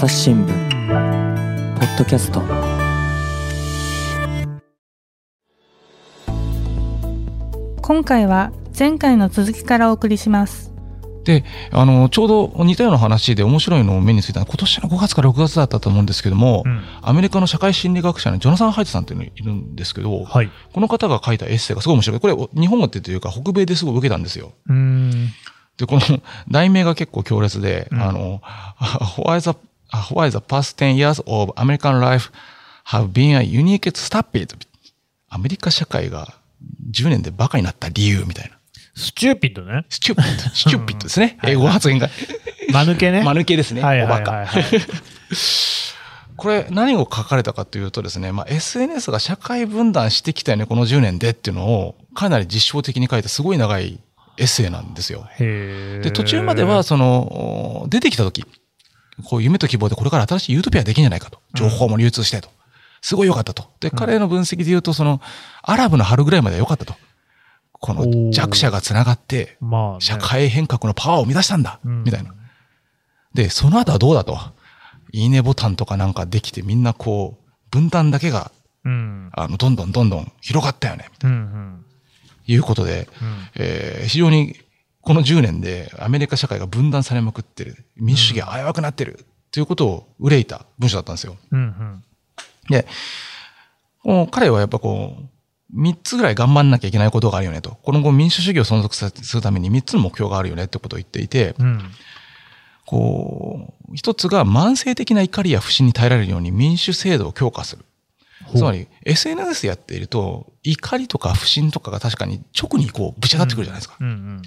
[0.00, 2.40] 朝日新聞ポッドキャスト。
[7.82, 10.72] 今回は前回の続きからお送りします。
[11.24, 16.82] であのちょうど似たような話で面白いのを目についたのは今年の5月から6月だったと思うんですけども、うん。
[17.02, 20.50] アメリカの社会心理学者のジョナサン・ハイトさんっていうのがいるんですけど、はい。
[20.72, 22.20] この方が書いたエッセイがすごい面白い。
[22.20, 24.52] これ日本語ってというか北米ですごい受けたんですよ。
[25.76, 26.00] でこの
[26.50, 28.00] 題名が結構強烈で、うん。
[28.00, 28.40] あの
[29.26, 29.58] Why the,
[30.12, 32.30] why the past 10 years of American life
[32.86, 34.56] have been uniquely stupid?
[35.28, 36.34] アメリカ社会が
[36.90, 38.58] 10年でバカになった理由みたいな。
[38.94, 39.86] stupid ね。
[39.88, 41.36] stupid、stupid ですね。
[41.40, 42.08] はい英語発音が。
[42.72, 43.22] 間抜けね。
[43.22, 43.82] 間抜けですね。
[43.82, 44.32] はいおバカ。
[44.32, 44.80] はいはいはい。
[46.36, 54.00] これ何を書かれたかというとですね、まあ、SNS が社会分断してきたよね、この10年でっていうのをかなり実証的に書いたすごい長い
[54.38, 55.28] エッセイなんですよ。
[55.38, 58.46] で、途中までは、その、出てきた時、
[59.22, 61.40] こう夢と希望でこれから新しいユートピアできるんじゃないかと。
[61.54, 62.48] 情報も流通してと。
[63.02, 63.64] すごい良かったと。
[63.80, 65.20] で、彼の分析で言うと、その、
[65.62, 66.94] アラブの春ぐらいまでは良かったと。
[67.72, 69.56] この弱者がつながって、
[70.00, 72.34] 社会変革のパワーを生み出したんだ、うんみたいな。
[73.32, 74.38] で、その後はどうだと。
[75.12, 78.52] いいねボタンとかなんかできてみんなこう、分断だけが、
[78.84, 79.30] うん。
[79.32, 81.30] あの、どんどんどんどん広がったよね、みたい。
[81.30, 81.76] な
[82.46, 84.56] いうことで、うんえー非常に
[85.02, 87.84] この10年でアメリカ社会が分断されまくってる。
[87.96, 89.24] 民主主義が危うくなってる。
[89.50, 91.36] ということを憂いた文章だったんですよ。
[91.50, 92.04] うんうん。
[92.68, 92.86] で、
[94.30, 95.24] 彼はやっぱこう、
[95.72, 97.76] 三つぐらい頑張んなきゃいけないことがあるよねと。
[97.82, 101.82] この後民主主義を存続さするために三つの目標があるよねってことを言っていて、うん。
[102.86, 107.84] こう、一つが慢性的な怒りや不信に耐えられるように民主制度を強化する。
[108.56, 113.96] つまり、SNS やっていると、怒りとか不信とかが確かに直にこう、ぶち当たってくるじゃないですか。
[114.00, 114.42] うんうん。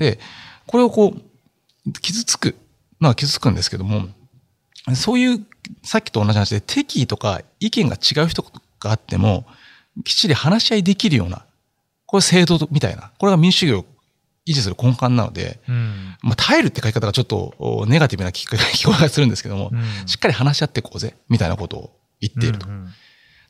[0.00, 0.18] で、
[0.66, 2.56] これをこう、傷つく
[3.00, 4.08] のは傷つくんですけども、
[4.94, 5.46] そういう、
[5.82, 8.42] さっきと同じ話で、敵意とか意見が違う人
[8.80, 9.46] があっても、
[10.04, 11.44] きっちり話し合いできるような、
[12.06, 13.84] これ制度みたいな、これが民主主義を
[14.46, 16.16] 維持する根幹なので、うん。
[16.22, 18.56] まあ、耐えるって書き方がちょっとおネガティブな聞こ
[18.98, 21.90] えがするんですけども、うんしっかり話し合っていこうぜ、みたいなことを
[22.22, 22.66] 言っていると。
[22.66, 22.88] うん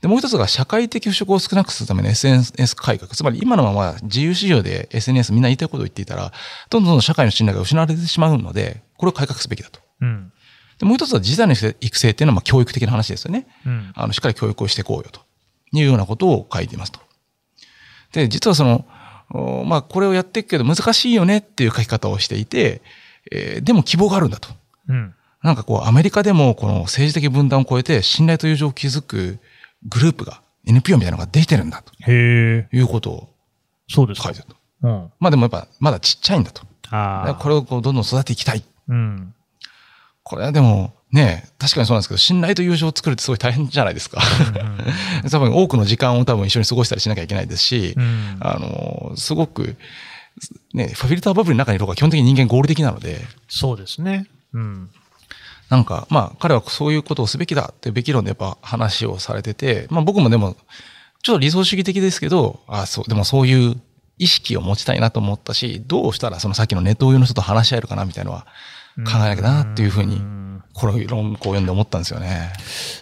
[0.01, 3.13] で、もう一つが社会的腐食を少なくするための SNS 改革。
[3.15, 6.33] つまり今のまま自由市場で SNS みんな言いたいことを言っていたら、
[6.71, 9.81] どんどん社会の信頼が失われてしまうので、これを改革すべきだと。
[10.01, 10.33] うん。
[10.79, 13.47] で、もう一つは次世代の育成っていうのはまあ教育的な話ですよね。
[13.67, 13.93] うん。
[13.95, 15.21] あの、しっかり教育をしていこうよと
[15.73, 17.01] いうようなことを書いていますと。
[18.13, 18.87] で、実はその、
[19.33, 22.81] おまあ、これをやっていくけど難しいよねっていう書き方をしていて、
[23.31, 24.49] えーでも希望があるんだと。
[24.89, 25.15] うん。
[25.43, 29.39] なんかこう、アメリカでもこの政治的分断を超えて信頼と友情を築く
[29.89, 32.77] グループが、NPO みたいなのができてるんだとへえ。
[32.77, 33.29] いうことを
[33.89, 34.41] そうですか書いて。
[34.41, 34.57] ると。
[34.83, 35.13] うん。
[35.19, 36.63] まあでもやっぱまだちっちゃいんだと。
[36.91, 37.35] ああ。
[37.37, 38.65] これをこうどんどん育てていきたい。
[38.89, 39.35] うん。
[40.23, 44.21] これはでもね、確かにそうなんですけど、信頼と友情を作るってすごい大変じゃないですか。
[45.31, 48.37] 多分多くの時間を多分一緒に過ごしたりしなきゃいけないですし、うん。
[48.41, 49.77] あの、すごく、
[50.73, 54.27] ね、フィルターバブルの中にいる方が基本的に人間合理的なので、そうですね。
[54.53, 54.91] うん。
[55.71, 60.57] なんか、まあ、彼はそういうことをすべきだってべき論でやっぱ話をされてて、まあ僕もでも、
[61.23, 63.81] ちょっと理想主義的ですけど、あそう、でもそういう
[64.19, 68.47] 意識を持ちたいなと思ったし、どうしたらそのさっきのネット用の人と話し合えるかなみたいなのは
[69.07, 70.41] 考えなきゃなっていうふうに、ん
[70.73, 72.53] この論考を読んで思ったんですよね。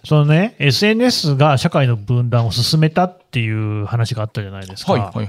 [0.05, 4.93] そのね、SNS が社会の分断を進めたっていう話があったじゃないですか。
[4.93, 5.29] はい、はい、はい。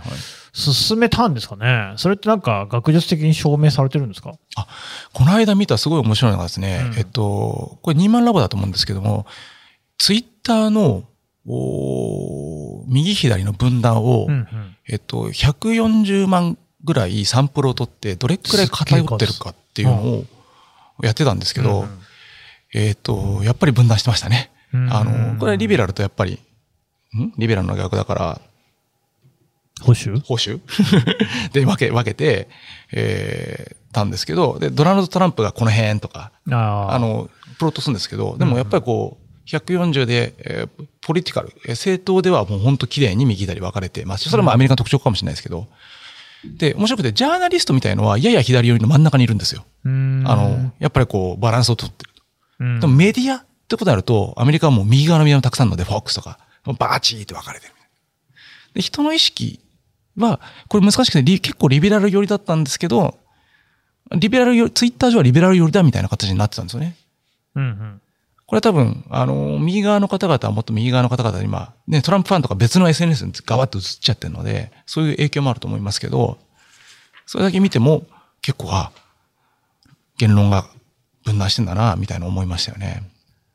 [0.60, 1.94] 進めたんですかね？
[1.98, 4.34] それってなんか学術的に証明されてるんですか？
[5.14, 6.98] この間見たすごい面白いのがですね、うん。
[6.98, 9.26] えっと、これニーマンラボだと思うんですけども、
[9.98, 11.04] ツイッターの、
[11.48, 14.48] おー右左の分断を、うんうん。
[14.88, 20.26] えっと、140万ぐらいサンプルを取って、どれくらい偏ってるかっていうのを
[21.04, 21.86] やってたんですけど、
[22.74, 24.52] えっと、やっぱり分断してましたね。
[24.74, 26.40] うんあの、これはリベラルとやっぱり、
[27.18, 27.34] ん？
[27.38, 28.42] リベラルの逆だから、
[29.82, 30.62] 保守保守
[31.54, 32.50] で分け、分けて、
[32.92, 44.26] えー、たんですけど、で、ドナルド・トランプがこの辺とか、あの、プロットするんですけど、でもやっぱりこう、140で、えーポリティカル、えー政党ではもう本当綺麗に右左分かれてます。
[44.26, 45.68] しそれもアメリカの特徴かもしれないですけど、
[46.46, 49.66] で、面白くて、ジャーナリストみたいのは、やや左寄りの真ん中にいるんですよ。
[49.86, 52.06] あの、やっぱりこう、バランスをとって。
[52.06, 52.12] る。
[52.60, 52.80] うん。
[52.80, 56.40] でもメディアってことになると、アメリカはもう右側のメディアもたくさんので、フォックスとか、
[56.78, 57.74] バーチーって分かれてる。
[58.74, 59.60] で、人の意識
[60.20, 63.18] は、これ難しくてリ、結構リベラル寄りだったんですけど、
[64.12, 66.96] リベラル寄り、ツイッター上はリベラル寄りだみたいな形になってたんですよね。
[67.56, 68.02] うんうん。
[68.46, 76.40] これは多分、あの、右側の方々はもっと右側の方々に今、ね、トランプファンとか別の SNS にガバッと映っちゃってるので、そういう影響もあると思いますけど、
[77.28, 78.08] それだけ見ても、
[78.42, 78.92] 結構、あ、
[80.18, 80.66] 言論が
[81.24, 83.04] 分断してんだな、みたいな思いましたよね。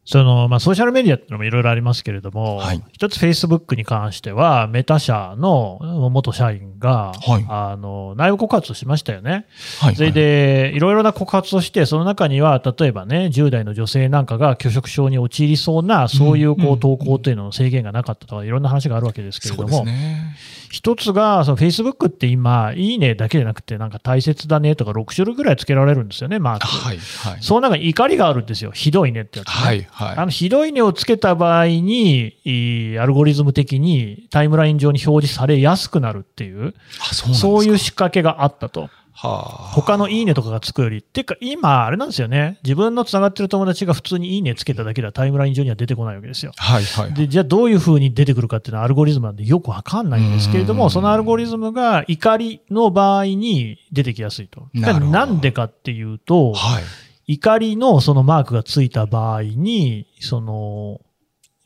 [0.04, 5.78] その、まあ、ソーシャルメディアってのもいろいろありますけれども、はい一つ Facebook に関しては、メタ社の
[6.10, 9.46] 元社員が、はいあの、内部告発をしましたよね。
[9.80, 9.96] はい。
[9.96, 20.36] それで、いろいろな告発をして、その中には、例えばね、10代の女性なんかが拒食症に陥りそうな、そういうこう投稿というのの制限がなかったとか、いろんな話があるわけですけれども、ね。
[20.74, 26.66] 一つが、その Facebook って今、いいねだけじゃなくて、なんか大切だねとか6種類ぐらいつけられるんですよね、マーク。
[26.66, 27.42] はい、はい。
[27.42, 28.72] その中に怒りがあるんですよ。
[28.72, 29.54] ひどいねってやつ、ね。
[29.54, 30.16] はい、はい。
[30.16, 37.34] あの、ひどいねをつけた場合に、いいアルゴリズム的にタイムライン上に表示されやすくなるっていう、あ、そう。
[37.34, 38.90] そういう仕掛けがあったと。
[39.12, 39.70] はあ。
[39.72, 40.98] 他のいいねとかがつくより。
[40.98, 42.58] っていうか、今、あれなんですよね。
[42.64, 46.50] 自分のつながってる友達が普通にいいねつけただけではタイムライン上には出てこないわけですよ。
[46.56, 47.14] はい、はい。
[47.14, 54.68] で、じゃあどういう風に出てくるかっていうのはアルゴリズムなんでよくわかんないんですけれども、うんそのアルゴリズムが怒りの場合に出てきやすいと。
[54.74, 56.82] なんでかっていうと、はい。
[57.26, 61.00] 怒りのそのマークがついた場合に、その、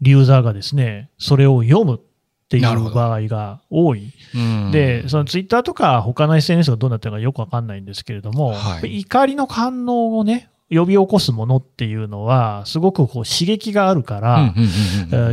[0.01, 2.01] ユーザーがですね、それを読むっ
[2.49, 4.13] ていう場合が多い。
[4.35, 14.55] うんで、そのツイッターとか他の SNS がどうなってるのかよくわかんないんですけれども、はい怒りの反応をね、呼び起こすものっていうのは、すごくこう刺激があるから、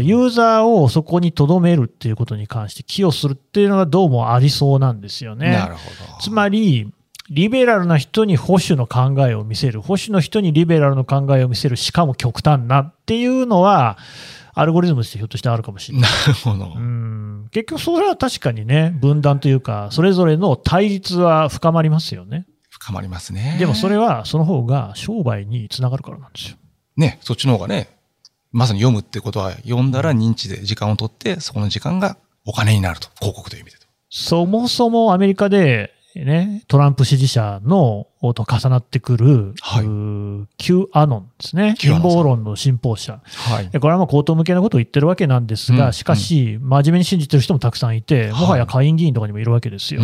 [0.01, 5.51] ユーザーをそこに留めるっていうことに関して寄与するっていうのがどうもありそうなんですよね。
[5.51, 5.79] なるほ
[6.15, 6.21] ど。
[6.21, 6.91] つまり、
[7.29, 13.97] リベラルな人に保守の考えを見せる、保守の人にリベラルの考えを見せる、しかも極端なっていうのは、
[14.53, 16.11] アルゴリズムとしてひょっとしてあるかもしれない。
[16.11, 16.73] なるほど。
[16.75, 22.45] うん結局、それは確かにね、分断というか、それぞれの対立は深まりますよね。
[22.69, 23.55] 深まりますね。
[23.59, 26.57] でもそれは、その方が商売につながるからなんですよ。
[26.97, 27.89] ね、そっちの方がね、
[28.51, 33.09] まさに読むってことは、読んだら認知で時間を取って、そこの時間がお金になると。
[33.19, 33.85] 広告という意味でと。
[34.09, 39.85] そもそもアメリカで、ね、トランプ支持者のと重なってくる、はい
[40.57, 41.75] Q アノンですね。
[41.79, 43.21] 陰謀論の信奉者。
[43.25, 43.69] はい。
[43.69, 50.01] でこれはもう口頭向けなことを言ってるわけなんですが、うんしかし、真面目に信じてる人もたくさんいて、もはや下院議員とかにもいるわけですよ。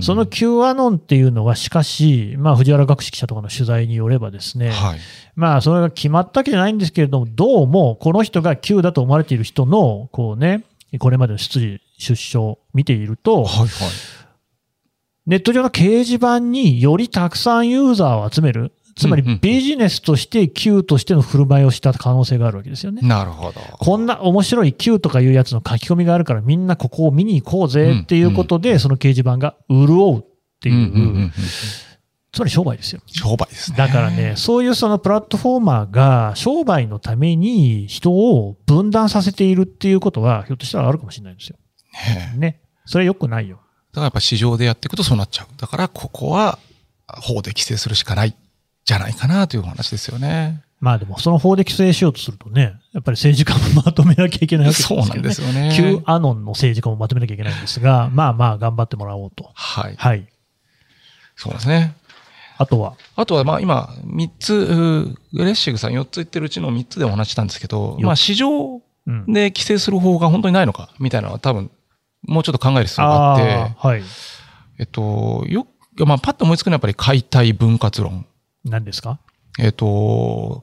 [0.00, 4.98] その Q アノンっていうのは、しかし、まあ、藤原学識記者とかの取材によればですね、はい。
[5.36, 10.64] まあ、それが決まったわけじゃないんですけれども、どうも、この人が Q だと思われている人の、こうね、
[10.98, 13.68] これまでの出自、出所、見ていると、はいはい。
[15.26, 18.72] ネット上の掲示板によりたくさんユーザーを集める。
[18.96, 23.02] つまりビジネスとして Q としての振る舞いをした可能性があるわけですよね。
[23.02, 23.60] なるほど。
[23.78, 30.24] こんな面白い Q とかいうやつの書き込みがあるからみんなここを見に行こうぜっていうことで、その掲示板が潤うっ
[30.62, 30.84] てい
[31.26, 31.30] う、
[32.32, 33.02] つまり商売ですよ。
[33.06, 33.76] 商売ですね。
[33.76, 41.58] だからね、そういうそのプラットフォーマーが商売のために人を分断させているっていうことは、ひょっとしたらあるかもしれないんですよ。
[42.38, 42.62] ね。
[42.86, 43.60] それは良くないよ。
[43.96, 45.46] だからやっぱ市場でやっていくとそうなっちゃう。
[45.56, 46.58] だからここは
[47.06, 48.34] 法で規制するしかない、
[48.84, 50.62] じゃないかなというお話ですよね。
[50.80, 55.02] まあでも、その法で規制しようとするとね、やっぱり政治家もまとめなきゃいけないわけですよね。
[55.06, 55.72] そうなんですよね。
[55.74, 59.50] Q アノンの政治家もまとめなきゃいけないんですが、まあまあ頑張ってもらおうと。
[59.54, 59.94] はい。
[59.96, 60.26] はい。
[61.34, 61.96] そうですね。
[62.58, 69.32] あとは、あとは、まあ今、3つ、うーレッシグさん4つ言ってるうちの3つでお話ししたんですけど、よまあ市場うん。
[69.32, 71.70] で規制する方が本当にないのか、みたいなのは多分、
[72.26, 74.02] もうちょっと考える必要があって、はい。
[74.78, 75.66] えっと、よ
[76.04, 78.26] まあパッと思いつくのはやっぱり解体分割論。
[78.64, 79.20] 何ですか？
[79.58, 80.62] えっと、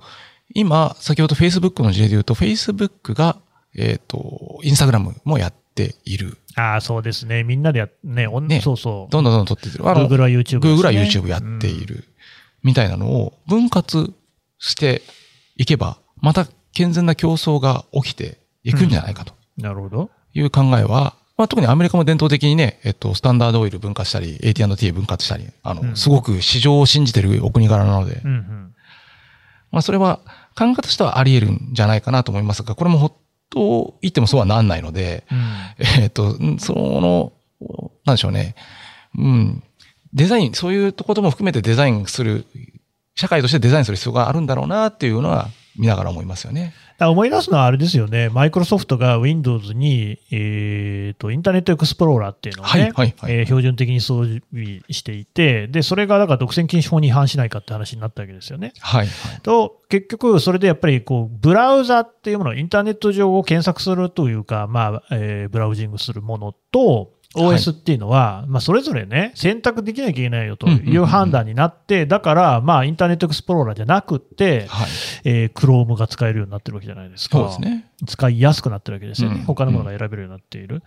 [0.54, 3.38] 今、先ほど Facebook の事例で言うと、Facebook が、
[3.76, 6.38] えっと、Instagram もやっている。
[6.56, 7.44] ああ、そうですね。
[7.44, 9.11] みんなでやっね、ねそうそう。
[9.11, 9.90] どんどんどんどん撮っている。
[9.90, 10.69] あの Google は YouTube ね。
[10.69, 12.04] Google は YouTube やっている。
[12.61, 14.14] みたいなのを分割
[14.59, 15.02] して
[15.57, 19.64] いけば、また健全な競争が起きていくんじゃないかとうん。
[19.64, 20.11] なるほど。
[20.33, 28.75] いう考えは、まあ、特にアメリカも伝統的にね、えっと、スタンダードオイル分割したり、AT&T 分割したり、あの、うんすごく市場を信じてるお国柄なので、うんうん。
[29.71, 30.19] まあ、それは
[30.56, 33.13] 考え方としてはあり得るんじゃないかなと思いますが、これもほっ
[33.49, 37.33] と言ってもそうはなんないので、うんえっ、と、んその、
[38.06, 38.56] なんでしょうね。
[39.18, 39.63] うん。
[40.13, 42.45] デザイン、そういうところも含めてデザインする、
[43.16, 46.73] 社会としてデザインする必要があるんだろうなっていうのは見ながら思いますよね。
[46.97, 48.30] だ思い出すのはあれですよね。
[48.30, 54.42] マイクロソフトが Windows に、えっ、と、インターネットエクスプローラーっていうのをね、はいはいはいえー標準的に装備
[54.89, 58.73] していて、で、それがだから独占禁止法に違反しないかって話になったわけですよね。
[58.80, 59.07] はい。
[59.42, 74.90] と、結局、それでやっぱり、こう、ブラウザっていうもの、インターネット上を検索するというか、まあ、えーブラウジングするものと、OS っていうのは、まあ、それぞれね、選択できなきゃいけないよという判断になって、だから、まあ、インターネットエクスプローラーじゃなくて、はい。
[75.23, 77.37] えー、Chrome が使えるようになってるわけじゃないですか。
[77.37, 77.90] そうですね。
[78.06, 79.37] 使いやすくなってるわけですよね。
[79.37, 80.80] うん他のものが選べるようになっている。
[80.80, 80.81] だ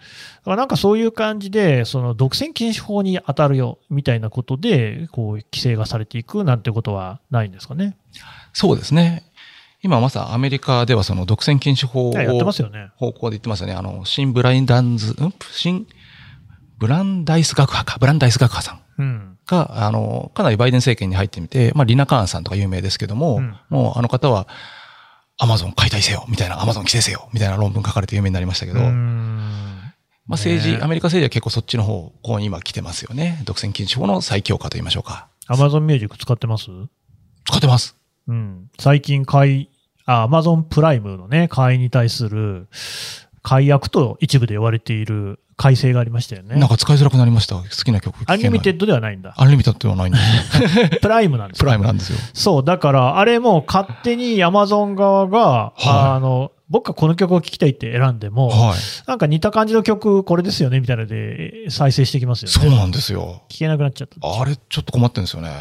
[0.45, 7.97] からなんかそういう感じで、その独占禁止法に当たるよ、みたいなことで、こう、規制がされていくなんてことはないんですかね。
[8.53, 9.25] そうですね。
[9.83, 12.13] 今まさアメリカではその独占禁止法を。
[12.13, 12.45] 方向で言って
[13.49, 13.75] ますよね。
[13.75, 15.35] あの、新ブラインダンズ、ん？
[15.53, 15.87] 新
[16.79, 19.39] ブランダイス学派か、ブランダイス学派さんうん。
[19.47, 24.47] が、あの、かなりバイデン政権に入ってみて、まあ、リナ・カーンさんとか有名ですけども、うんもうあの方は、
[25.39, 29.93] アマゾン解体せよ、みたいな、アマゾン規制せよ、みたいな論文書かれて有名になりましたけど、まん
[30.29, 33.43] あ、政治、ねアメリカ政治は結構そっちの方向に今来てますよね。
[33.45, 35.29] 独占禁止法の再強化と言いましょうか。
[35.49, 36.71] Amazon Music 使ってます？
[37.45, 37.97] 使ってます。
[38.27, 38.71] うん。
[38.81, 39.71] 最近買い、
[40.07, 42.67] あ、Amazon プライムのね、会員に対する
[43.43, 46.57] 改悪と一部で言われている改正がありましたよね。
[46.57, 47.57] なんか使いづらくなりました。
[47.57, 48.15] 好きな曲。
[48.27, 49.35] アンリミテッドではないんだ。
[49.37, 50.89] アンリミテッドではないんですよ。
[51.01, 52.19] プライムなんですプよライムなんですよ。
[52.35, 55.83] そう、だから、あれも勝手に Amazon 側が、はい
[56.17, 58.79] あの、僕がこの曲を聴きたいって選んでも、はい。
[59.07, 62.53] なんか似た感じの曲、これですよね、みたいなので再生してきますよね。
[62.53, 63.43] そうなんですよ。
[63.49, 64.41] 聞けなくなっちゃった。
[64.41, 65.53] あれ、ちょっと困ってるんですよね。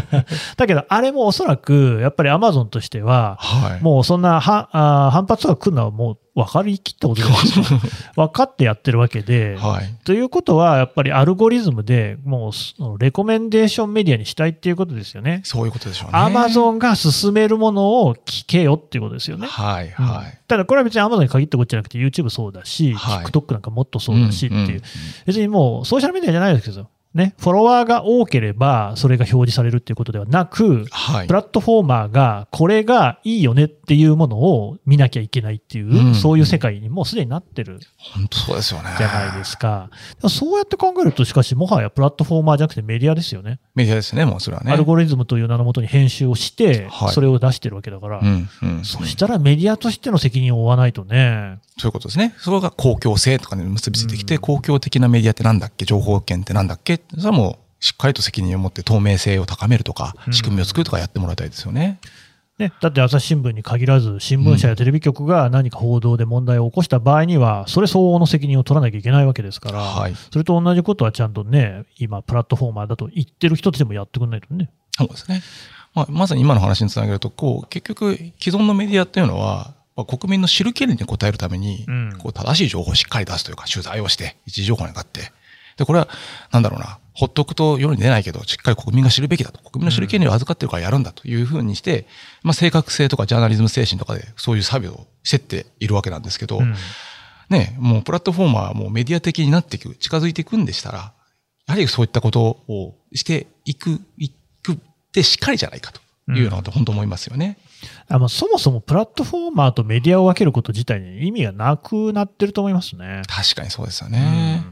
[0.56, 3.82] だけど、あれもおそらく、やっぱり Amazon としては、はい。
[3.82, 7.80] もうそんなはあー反発が来るのはもう分かりきったことじゃないですか。
[8.16, 9.94] 分かってやってるわけで、はい。
[10.04, 15.42] ということは、やっぱりアルゴリズムでもうレコメンデーションメディアにしたいっていうことですよね。
[15.44, 16.18] そういうことでしょうね。
[16.18, 19.46] アマゾンが進めるものを聞けよっていうことですよね。
[19.46, 20.38] はい、うんはい。
[20.48, 24.82] ただこれは別にアマゾンに限ったことじゃなくて YouTube そうだし、はい TikTok なんかもっとそうだしっていう、んん
[25.26, 31.34] 別にもうソーシャルメディアじゃないですけど、ね、フォロワーが多ければそれが表示されるっていうことではなく、はいプ。
[31.34, 38.90] ラットフォーマーがこれがいいよねっていうものを見なきゃいけないっていう、うんそういう世界にもうすでになってる本当そうですよね。
[38.96, 39.90] じゃないですか。
[40.28, 43.60] そうやって考えると、しかしもはやプラットフォーマーじゃなくてメディアですよね。
[43.74, 44.72] メディアですね、もうそれはね。
[44.72, 48.84] アルゴリズムという名のもとに編集をしては、いそれを出してるわけだから、うん、うん。
[48.84, 51.58] そしたらメディアとしての責任を負わないとね。
[51.78, 52.34] そういうことですね。
[52.38, 55.84] それが公共性とかに結びついてきて、うん公共的なメディアってなんだっけ？
[55.84, 57.01] 情報権ってなんだっけ？
[57.10, 61.98] それはもう、しっかりと責任を持って透明性を高めるとかう、ん仕組みを作るとかやってもらいたいですよね。
[62.58, 70.14] ね、だって朝日新聞に限らず、新聞社やテレビ局が何か報道で問題を起こした場合には、それ相応の責任を取らなきゃいけないわけですから、はい。
[70.30, 74.70] それと同じことはちゃんとね、今、プラットフォーマーだと言ってる人たちもやってくんないとね。
[74.96, 75.42] そうですね。
[75.94, 85.32] まあ、まさに今の話につなげると、こう、結局、既存のメディアっていうのは、まあ国民の知る権利に応えるために、うんこう正しい情報をしっかり出すというか、取材をして、一時情報に上がって。
[85.82, 86.08] で、これは、
[86.50, 89.58] なんだろうな、ほっとくと世に出ないけど、しっかり国民が知るべきだと。
[89.58, 92.06] 国民の知る権利を預かってるからやるんだというふうにして、
[92.42, 96.74] まあ、正確性とかジャーナリズム精神とかで、そういうサービスをしてっているわけなんですけど、うん
[97.52, 101.12] ね、もうプラットフォーマーはもうメディア的になっていく、近づいていくんでしたら、
[101.66, 104.30] やはりそういったことをしていく、い
[104.62, 104.76] くっ
[105.12, 106.00] てしっかりじゃないかと
[106.32, 107.58] いうようなこと本当思いますよね。
[108.08, 113.22] あまあそもそもプラットフォーマーとメディアを分けること自体に意味がなくなってると思いますね。
[113.26, 114.64] 確かにそうですよね。
[114.66, 114.71] う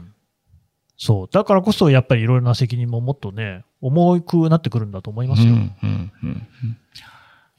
[1.03, 1.29] そう。
[1.31, 5.47] だからこそ、やっぱりいろいろな責任ももっとね、重くなってくるんだと思いますよ。
[5.49, 6.77] うんうんうんうん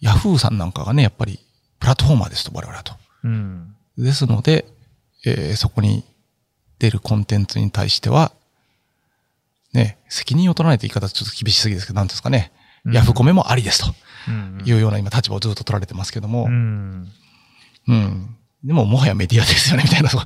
[0.01, 1.39] ヤフーさんなんかがね、やっぱり
[1.81, 2.95] プラットフォーマーですと、我々はと。
[3.25, 3.75] うん。
[3.99, 4.65] ですので、
[5.27, 6.05] えーそこに
[6.79, 8.33] 出るコンテンツに対しては、
[9.73, 12.53] ね、責任を取らないと言い方ちょっと厳しすぎですけど、なんですかね、
[12.85, 13.93] うんヤフコメもありですと
[14.29, 17.09] うんいうような今立場をずっと取られてますけども、うん。
[17.89, 18.37] うん。
[18.65, 20.19] でも、もはやメディアですよね、みたいな、そ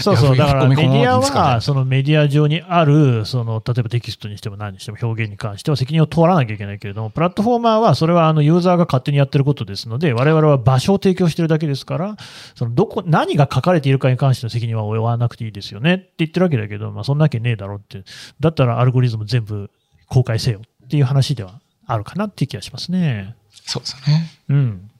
[0.00, 0.36] そうそう。
[0.36, 12.16] だからメディアは、は、そのメディア上にある、その、例えばテキストにしても何にしても表現に関しては責任を取らなきゃいけないけれども、プラットフォーマーはそれはあのユーザーが勝手にやってることですので、我々は場所を提供してるだけですから、
[12.56, 18.02] そのどこ、何が書かれているかに関しての責任は負わなくていいですよねって言ってるわけだけど、まあそんなわけねえだろって。
[18.40, 19.70] だったらアルゴリズム全部
[20.08, 23.36] 公開せよっていう話ではあるかなっていう気がしますね。
[23.52, 24.30] そうですよね。
[24.48, 24.90] うん。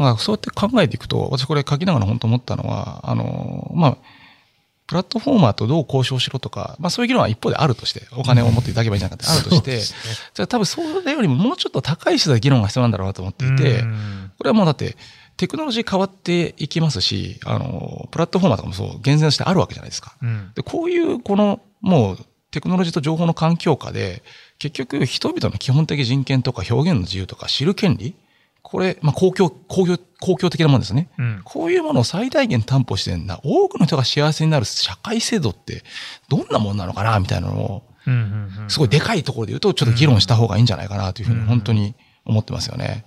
[0.00, 3.96] だから、そうやって考えていくと、私これ書きながら本当思ったのは、あの、まあ、
[4.86, 10.26] プラットフォーマーとどう交渉しろとか、まあそういう議論は一方であるとして、お金を持っていただけばいいんじゃないかってあるとして、そうですね。
[10.34, 14.32] じゃあ多分それよりももうちょっと高い質で議論が必要なんだろうなと思っていて、うん。
[14.38, 14.96] これはもうだって、
[15.36, 20.14] テクノロジー変わっていきますし、あの、プラットフォーマーとかもそう、厳然としてあるわけじゃないですか。
[20.22, 20.52] うん。
[20.54, 22.18] で、こういう、この、もう、
[22.52, 24.22] テクノロジーと情報の環境下で、
[24.58, 28.14] 結局、人々の基本的人権とか表現の自由とか知る権利、
[28.68, 31.08] これ、まあ、公共、公共、公共的なものですね。
[31.18, 33.40] うんこういうものを最大限担保してんだ。
[33.44, 35.84] 多くの人が幸せになる社会制度って、
[36.28, 37.82] どんなもんなのかな、みたいなのを、
[38.66, 41.94] すごいでかいところで言うと、ちょっと議論した方がいいんじゃないかな、というふうに、うん本当に
[42.24, 43.04] 思ってますよね。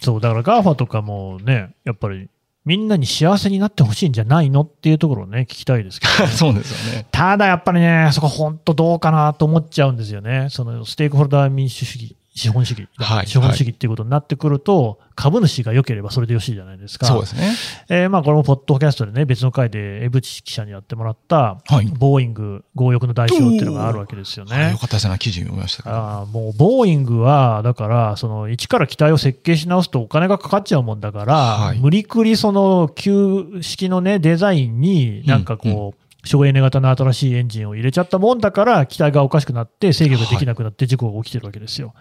[0.00, 2.28] そう、だから GAFA とかもね、やっぱり
[2.64, 7.06] みんなに幸せになってほしいんじゃないのっていうところをね、聞きたいですけど、ね、 そうですよね。
[7.10, 10.48] ただやっぱりね、そこ本当どうかなと思っちゃうんですよね。
[10.50, 17.06] そのステークホルダー民主主義、資本主義、はい資本主義っていうことになってくると、株主が良ければそれでよしじゃないですか。
[17.06, 17.54] そうですね。
[17.88, 24.56] えーまあこれもポッドキャストでね、別の回で江淵記者にやってもらった、はいボーイング強欲の代償っていうのがあるわけですよね。
[24.56, 25.16] はいよかったですね。
[25.18, 25.84] 記事読みました。
[26.20, 41.94] あーもうボーイングは、だから、その一から機体を設計し直すとお金がかかっちゃうもんだから、はい無理くりその旧式のね、デザインになんかこう、省エネ型の新しいエンジンを入れちゃったもんだから、機体がおかしくなって制御ができなくなって事故が起きてるわけですよ。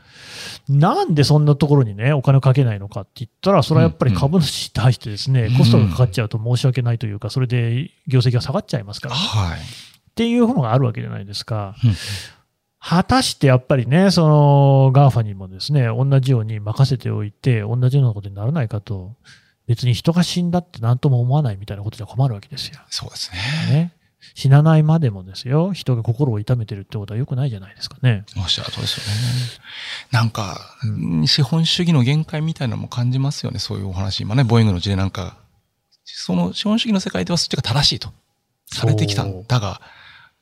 [0.69, 9.59] なんでそんなところにね、お金をかけないのかって言ったら、それはやっぱり株主に対してですね、うんコストがかかっちゃうと申し訳ないというか、それで業績が下がっちゃいますから、はい。
[9.59, 9.63] っ
[10.15, 11.75] ていうものがあるわけじゃないですか。
[11.83, 11.95] うん
[12.85, 19.15] 果たしてやっぱりね、その GAFA にもですね、同じように任せておいて、同じようなことにならないかと、
[19.67, 22.79] 別に人が死んだって何とも思わないみたいなことじゃ困るわけですよ。
[22.89, 23.37] そうですね。
[23.73, 23.93] ね。
[24.35, 28.25] 死なないまでもですよ、人が心を痛めてるってことは良くないじゃないですかね。
[28.37, 29.11] おっしゃるとりですよね。
[30.11, 30.59] なんか、
[31.25, 33.59] 資本主義の限界みたいなのも感じますよね。
[33.59, 34.21] そういうお話。
[34.21, 35.37] 今ね、ボーイングの事例なんか、
[36.05, 38.09] その資本主義の世界ではそっちが正しいと
[38.71, 39.81] されてきたんだが、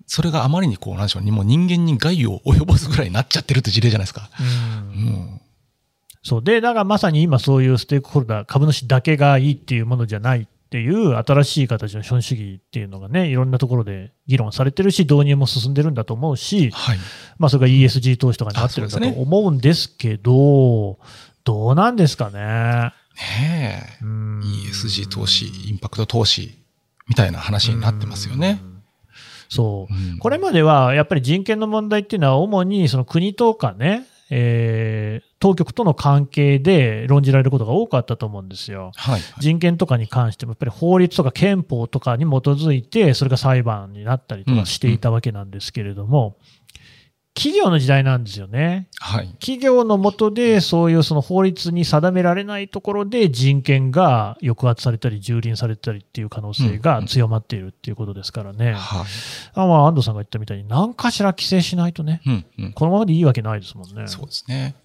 [0.07, 4.29] それがあまりにこう、なんでしょう、もう人間に害を及ぼすぐらいになっちゃってるって事例じゃないですか。
[4.39, 5.41] うん。
[6.23, 6.43] そう。
[6.43, 16.97] で、だからまさに今そういうステークホルダー、株主だけがいいっていうものじゃないっていう新しい形の資本主義っていうのがね、いろんなところで議論されてるし、導入も進んでるんだと思うし、はい。
[17.37, 20.97] まあそれが ESG 投資とかになってるんだと思うんですけど、
[21.43, 22.39] どうなんですかね。
[22.39, 24.03] ねえ。
[24.05, 26.57] うん ESG 投資、インパクト投資
[27.09, 28.61] みたいな話になってますよね。
[29.49, 29.93] そう。
[29.93, 38.91] うんこれまではやっぱり人権の問題っていうのは主にその国とかね、えー当局との関係で論じられることが多かったと思うんですよ。
[38.95, 39.21] はい。
[39.39, 46.37] 人権とかに関してもやっぱり法律とか憲法とかに基づいてそれが裁判になったりとかしていたわけなんですけれども、
[47.33, 48.87] 企業の時代なんですよね。
[48.99, 49.29] はい。
[49.39, 58.73] 企業の下でそういうその法律に定められないところで人権が抑圧されたり蹂躙されたりっていう可能性が強まっているっていうことですからね。
[58.73, 59.05] はい。
[59.53, 62.73] あまあ安藤さんが言ったみたいに何かしら規制しないとね、うん、うん。
[62.73, 64.07] このままでいいわけないですもんね。
[64.07, 64.75] そうですね。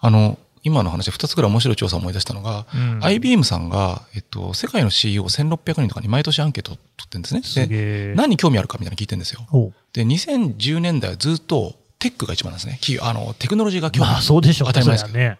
[0.00, 7.66] あの、今の話で2つぐらい面白い調査を思い出したのが、うん IBM さんが、えっと、世界の CEO1600 人とかに毎年アンケートを取ってるんですね。
[7.68, 8.14] で、え。
[8.16, 9.44] 何に興味あるかみたいなの聞いてるんですよ。
[9.48, 12.98] ほで、2010年代はずっとテックが一番なんですね。
[13.00, 15.18] あの、テクノロジーがう興味あるまあそうでしょう当たり前ですけど。
[15.18, 15.38] ね。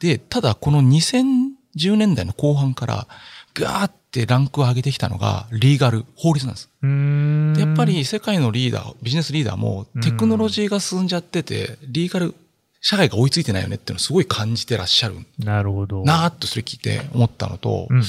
[0.00, 3.06] で、ただこの2010年代の後半から、
[3.54, 6.68] ガーってランクを上げてきたのが、リーガル、法律なんです。
[7.60, 12.34] やっぱり世界のリーダー、ビジネスリーダーもテクノロジーが進んじゃってて、リーガル、
[12.86, 15.14] 社会が追いついてないよねっていうのをすごい感じてらっしゃる。
[15.38, 16.04] なるほど。
[16.04, 18.02] なーっとそれ聞いて思ったのと、うん。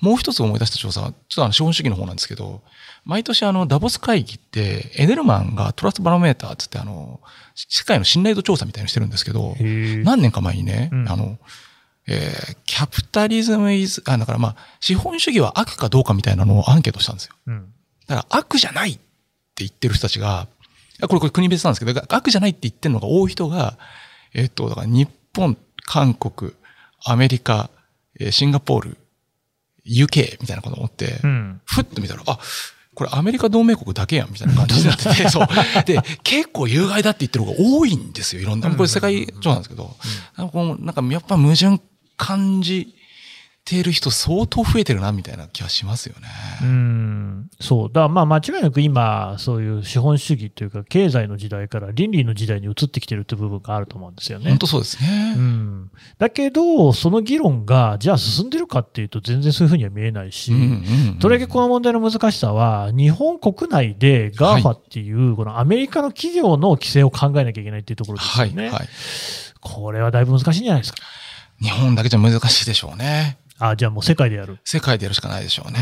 [0.00, 2.62] もう一つ思い出した調査は、ちょっとあの資本主義の方なんですけど、
[3.04, 7.20] 毎年あのダボス会議って、エネルマンがトラストバロメーターっつってあの、
[7.54, 11.08] 世界の信頼度調査みたいにしてるんですけど、何年か前にね、うん。
[11.08, 11.38] あの、
[12.08, 17.34] えーキャピタリズムイズ、あ、だからまあ、資本主義は悪かどうかみたいなのをアンケートしたんですよ。
[17.46, 17.72] うん。
[18.08, 19.00] だから悪じゃないって
[19.58, 20.48] 言ってる人たちが、あ
[21.08, 23.78] これこれ国別なんですけど、悪じゃないって言ってるのが多い人が、
[24.34, 26.52] えっと、だから日本、韓国、
[27.04, 27.70] アメリカ、
[28.20, 28.96] えーシンガポール、
[29.86, 32.38] UK みたいなことを思って、うんふっと見たら、あ、
[32.94, 35.46] これアメリカ同盟国だけやんみたいな感じになってて、そう。
[35.86, 38.70] で、結構有害だって言ってる方が多いんですよ、いろんな。
[38.70, 39.96] これ世界上なんですけど。
[40.36, 41.80] なんかこうなんかやっぱ矛盾
[42.16, 42.94] 感じ
[43.64, 46.28] ている人相当増えてるな、みたいな気がしますよね。
[46.62, 47.92] うんそう。
[47.92, 54.48] だまあ間違いなく今、そういう資本主義というか、経済の時代から倫理の時代に移ってきてるって部分があると思うんですよね。
[54.50, 55.34] 本当そうですね。
[55.36, 60.52] うん、だけど、その議論が、じゃあ進んでるかっていうと、全然そういうふうには見えないし、
[61.20, 68.70] とりわけこの問題の難しさは、日本国内で GAFA っていう、このアメリカの企業の規制を考えなきゃいけないっていうところですはい、よね。
[68.70, 68.88] はい。
[69.60, 70.98] これはだいぶ難しいんじゃないですか。
[71.62, 73.38] 日本だけじゃ難しいでしょうね。
[73.68, 74.58] あ、じゃあもう世界でやる。
[74.64, 75.78] 世界でやるしかないでしょうね。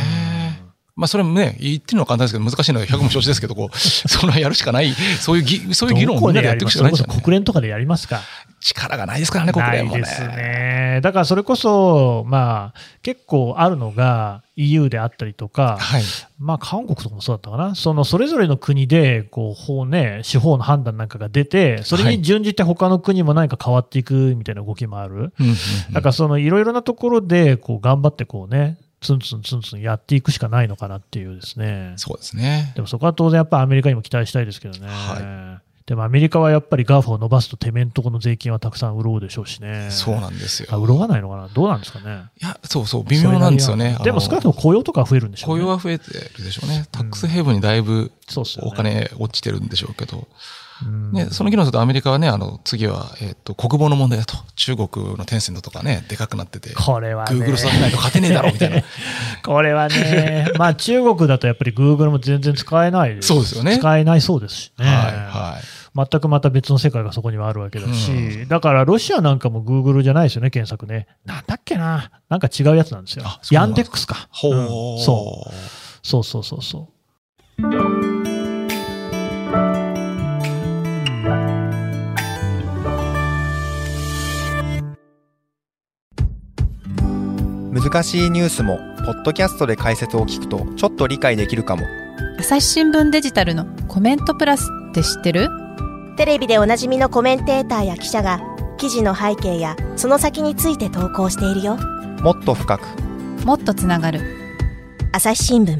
[1.00, 7.12] まあそれもね、言ってるのは簡単ですけど、難しいのは100も承知ですけど、こう、 そのやるしかない、そういうぎ、そういう議論をみんなでやっていくしかないんですよね。
[7.14, 8.20] それこそ国連とかでやりますか？
[8.60, 10.02] 力がないですからね、国連もね。
[10.02, 11.00] ないですね。
[11.02, 16.02] だからそれこそ、まあ、結構あるのが EU であったりとか、はい。
[16.38, 25.56] まあ、韓国とかもそうだったかな、そのそれぞれの国でこう法、ね、司法の判断なんかが出て、それに準じて他の国も何か変わっていくみたいな動きもある、うんうんうん
[25.92, 32.72] だからそのいろいろなところでこう頑張ってこう、ね、ツンツンツンツンやっていくしかないのかなっていうですね、そうですね。
[32.74, 34.86] でもそこは当然やっぱアメリカにも期待したいですけどね。
[34.88, 39.88] はでもアメリカはやっぱり GAFA を伸ばすと、てめんとこの税金はたくさん潤うでしょうしね。
[39.90, 40.68] そうなんですよ。
[40.70, 42.26] あ潤わないのかな、どうなんですかね？
[42.40, 43.98] いや、そうそう、微妙なんですよね。
[44.04, 45.64] でも少なくとも雇用とか増えるんでしょうね。
[45.64, 46.86] 雇用は増えてるでしょうね。
[46.92, 48.12] タックスヘイブンにだいぶ
[48.62, 50.28] お金落ちてるんでしょうけど。
[51.12, 54.36] ね、その議論するとアメリカはね、あの、次は、えっ、と、国防の問題だと。
[54.54, 56.74] 中国のテンセントとかね、でかくなってて。
[56.74, 57.34] これはね。
[57.34, 58.82] グーグルないと勝てねえだろ、みたいな。
[59.44, 63.28] これはね、まあ中国だとやっぱりグーグルも全然使えないです。
[63.28, 63.78] そうですよね。
[63.78, 64.86] 使えないそうですしね。
[64.86, 65.80] はい、はい。
[65.94, 71.08] 全くまた別の世界がそこにはあるわけだし、うん、だからロシアなんかもグーグルじゃないですよね、検索ね。
[71.24, 73.24] なんだっけな、なんか違うやつなんですよ。
[73.50, 74.28] ヤンデックスか。
[74.30, 74.60] ほう、う
[74.96, 75.54] ん、そう。
[76.02, 76.88] そうそうそうそ
[77.58, 78.09] う。
[87.92, 91.82] 難しいニュースもポッドキャストで解説を聞くとちょっと理解できるかも。
[92.38, 95.48] 朝日新聞デジタルのコメントプラスって知ってる？
[96.16, 98.40] テレビでおなじみのコメンテーターや記者が
[98.78, 101.78] 記事の背景やその先について投稿しているよ。
[102.22, 102.86] もっと深く。
[103.44, 104.20] もっとつながる。
[105.12, 105.76] 朝日新聞。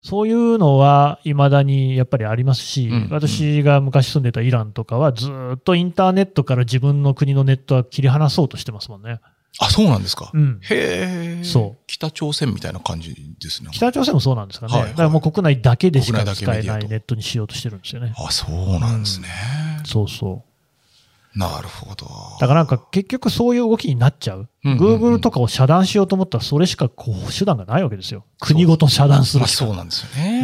[0.00, 2.94] そういうのは未だにやっぱりありますし、うん。
[2.94, 9.20] うん、私が昔住んでたイランとかはずっとインターネットから自分の国のネットは切り離そうとしてますもんね。
[9.58, 10.30] あ、そうなんですか。
[10.34, 11.44] うん、へえ。
[11.44, 11.84] そう。
[11.86, 13.70] 北朝鮮みたいな感じですね。
[13.72, 14.72] 北朝鮮もそうなんですかね。
[14.72, 18.12] はいはい、だからもう国内だけでしか使えないネットにしようとしてるんですよね。
[18.16, 19.28] あ、そうなんですね、
[19.78, 20.44] うん、そうそ
[21.34, 21.38] う。
[21.38, 22.06] なるほど。
[22.40, 24.48] だからなんか結局そういう動きになっちゃう。
[24.64, 28.24] グーグルとかを遮断しようと思ったらそれしかこう手段がないわけですよ。
[28.40, 29.66] 国ごと遮断するしか。
[29.66, 30.40] そうなんですよね。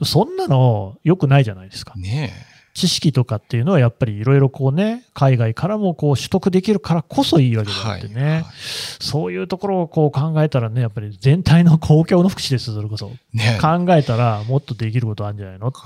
[0.00, 0.04] うん。
[0.04, 1.94] そんなの良くないじゃないですか。
[1.96, 2.55] ねえ。
[2.76, 8.44] 知識とかっていうのはやっぱりいろいろこうね、海外からもこう取得できるからこそいいわけであってね、はいはい、
[9.00, 13.10] そういうところをこう考えたらね、やっぱり全体の公共の福祉です、それこそ。
[13.32, 15.70] ね、考えたらもっとできることあるんじゃないの？
[15.70, 15.78] だ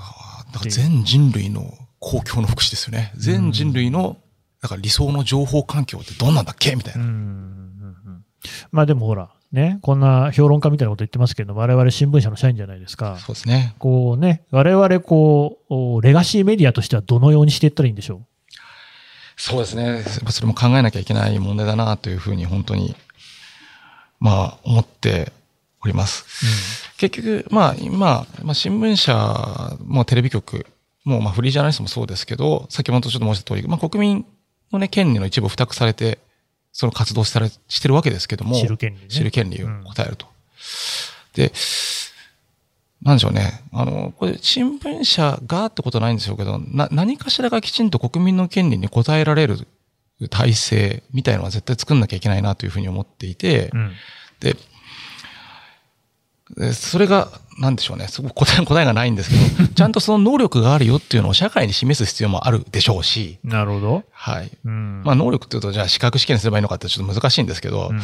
[0.58, 3.12] から全人類の公共の福祉ですよね。
[3.16, 4.16] 全人類の、
[4.60, 6.74] だから理想の情報環境ってどんなんだっけ？
[6.74, 7.04] みたいな。
[7.04, 8.24] うんうんうん、
[8.72, 13.18] まあでもほら、ね、こんな評論家みたいなこと言ってますけど、我々新聞社の社員じゃないですか。
[13.18, 13.74] そうですね。
[13.78, 18.26] こうね、我々こう、レガシーメディアとしてはどのようにしていったらいいんでしょう？
[19.36, 20.04] そうですね。
[20.04, 22.94] それも考えなきゃいけない問題だなというふうに本当に、
[24.20, 25.32] まあ、思って
[25.82, 26.26] おります。
[26.46, 30.66] うん、結局、まあ、今、まあ、新聞社もテレビ局
[31.04, 34.26] も、まあ、フリージャーナリストもそうですけど、先ほどちょっと申した通り、まあ、国民
[34.70, 36.18] のね、権利の一部を付託されて
[36.72, 40.26] その活動したらしてるわけですけども、知る権利、ね、知る権利を答えると。
[40.26, 41.52] うん、で、
[43.02, 43.62] なんでしょうね。
[43.72, 49.66] あの、これ、新聞社がってことはないんでしょうけど、な、何かしらがきちんと国民の権利に応えられる
[50.28, 53.92] 体制みたいのは絶対作んなきゃいけないなというふうに思っていて、うん、
[54.40, 54.56] で、
[56.72, 58.08] それが、なんでしょうね。
[58.08, 63.38] すごく答え、答えがないんですけど、 ちゃんとその能力があるよっていうのを社会に示す必要もあるでしょうし。
[63.44, 64.04] なるほど。
[64.12, 64.50] はい。
[64.64, 68.00] うん、まあ能力っていうと、じゃあ資格試験すればいいのかってちょっと難しいんですけど、うん、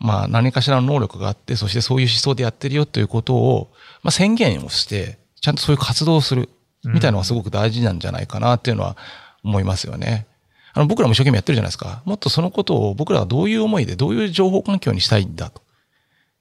[0.00, 3.70] まあ何かしらの能力があって、そしてそういう思想でやってるよということを、
[4.02, 6.48] まあ宣言をして、ちゃんとそういう活動をする
[6.84, 8.96] みたいなのがすごく大事なんじゃないかなっていうのは
[9.42, 10.26] 思いますよね。
[10.72, 12.02] あの僕らも一生懸命やってるじゃないですか。
[12.04, 15.62] もっとそのことを僕らはどういう思いで、どういう情報環境にしたいんだと。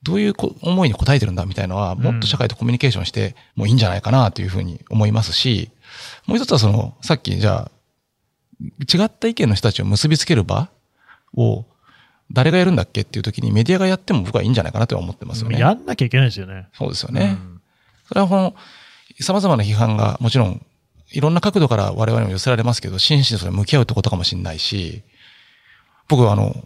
[0.04, 5.70] どういう思いに応えてるんだみたいなのは、もっと社会とコミュニケーションしてもいいんじゃないかなというふうに思いますし、
[6.26, 7.72] もう一つはその、さっきじゃあ、
[8.62, 10.70] 違った意見の人たちを結びつける場
[11.36, 11.66] を、
[12.32, 15.60] 誰がやるんだっけっていう時にメディアがやっても僕はいいんじゃないかなと思ってますよね。
[15.60, 16.68] やんなきゃいけないですよね。
[16.74, 17.38] そうですよね。
[17.40, 17.62] うん、
[18.08, 18.56] それはこの、
[19.20, 20.66] 様々な批判がもちろん、
[21.12, 25.04] いろんな角度から我々も寄せられますけど、真摯にそれ向き合うってことかもしれないし、
[26.08, 26.66] 僕はあの、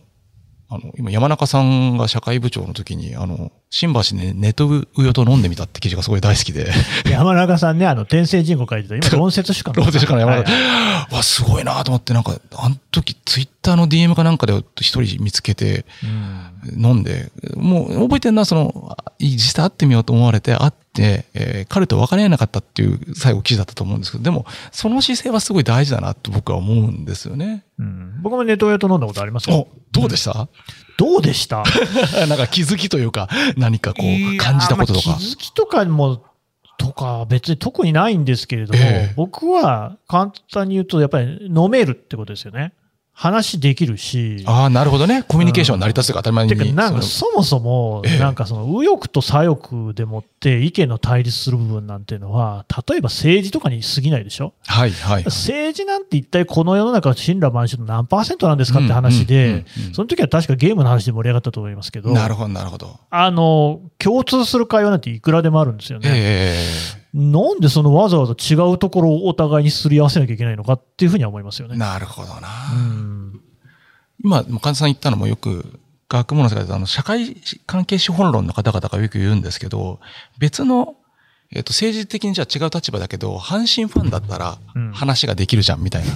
[0.69, 6.71] あの、今山中さんが社会部長の時に、あの、新橋でネトウヨと飲んでみたって記事がすごい大好きで。
[7.09, 15.85] 山中さんね、あの、天聖人語書いてた、今、論説しか論説しかない山中、はい、わ、すごいなと思って、なんか、あの時、ツイッターの DM かなんかで一人見つけて、
[16.75, 20.86] 飲んで、もう覚えてるのは、その、実際会ってみようと思われて、会って、
[21.33, 27.65] えー、彼と別れなかったっていう最後記事だったと思うんですけど、でも、その姿勢はすごい大事だなと僕は思うんですよね。
[27.79, 29.67] うん、僕もネトウヨと飲んだことありますよ。
[29.91, 30.49] どうでした、うん
[30.97, 31.63] どうでした？
[32.27, 35.15] なんか気づきというか、何かこう感じたこととか。
[35.19, 36.23] 気づきとかも、
[36.79, 42.73] とか別に特にないんですけれども、えー、僕は簡単に言うとやっぱり飲めるってことですよね。
[43.19, 44.43] 話できるし。
[44.45, 45.23] ああ、なるほどね。
[45.27, 46.49] コミュニケーション成り立つが当たり前に。
[46.51, 54.53] てか、なんかそもそも、なんかその右翼と左翼でもって意見の対立する部分なんていうのは、例えば政治とかに過ぎないでしょ？
[54.67, 55.23] はいはい。
[55.23, 62.11] 政治なんて一体この世の中神羅万象の何パーセントなんですかって話で、その時は確かゲームの話で盛り上がったと思いますけど。
[62.11, 62.99] なるほど、なるほど。
[63.09, 66.07] あの、共通する会話なんていくらでもあるんですよね。
[66.13, 71.75] えーなんでそのわざわざ違うところをお互いにすり合わせなきゃいけないのかっていうふうには思いますよね。
[71.75, 72.47] なるほどな。
[72.73, 73.41] うん
[74.23, 79.99] 今、患者さん言ったのもよく、学問の世界であの、社会関係資本論の方々がよく言うんですけど、
[80.37, 80.95] 別の、
[81.51, 86.11] えっ、と、政治的にじゃあ違う立場だけど、阪神ファンだったらうん話ができるじゃん、みたいな。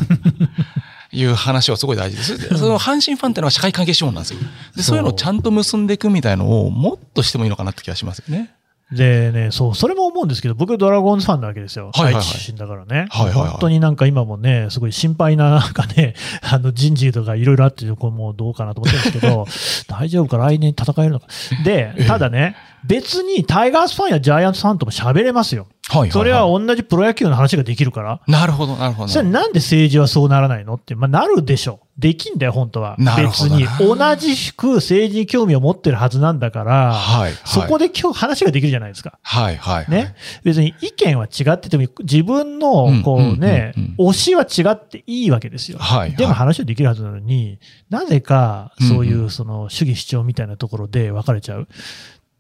[1.14, 2.50] いう話はすごい大事です。
[2.50, 4.40] でその阪神ファンっていうのは社会関係資本なんですよ。
[4.76, 8.54] で、そういうのをちゃんと結んでいくみたいのをもっとしてもいいのかなって気がしますよね。
[8.92, 11.92] でね、そう、それも思うんですけど、僕、ドラゴンズファンなわけですよ。
[11.94, 13.08] はいはいはい愛知出身だからね。
[13.10, 19.46] はいはいはい本当になんか今もね、すごい心配な、なんかね、あの人事とかいろいろあって、これもうどうかなと思ってるんですけど、
[19.88, 21.28] 大丈夫か、来年戦えるのか。
[21.64, 25.68] で、ただね、別にタイガースファンやジャイアンツファンとも喋れますよ。
[25.88, 26.12] はいはい、はい。
[26.12, 28.22] それは同じプロ野球の話ができるから。
[28.28, 29.08] なるほど、なるほど。
[29.08, 31.80] それなんで政治はそうならないのって、まあ、なるでしょ。
[32.02, 32.98] できんだよ、本当は。
[32.98, 33.66] 別に。
[33.80, 39.20] 同じく政治に興味を持ってるはずなんだから、はいはいそこで今日話ができるじゃないですか。
[39.22, 39.92] はいはい、はい。
[39.92, 40.16] ね。
[40.44, 45.78] 別に意見は違ってても、自分のうん、こうね推しは違っていいわけですよ。
[45.78, 47.60] はいはいでも話はできるはずなのに、
[47.90, 51.68] なぜか、そういうその、主義主張みたいなところで分かれちゃう。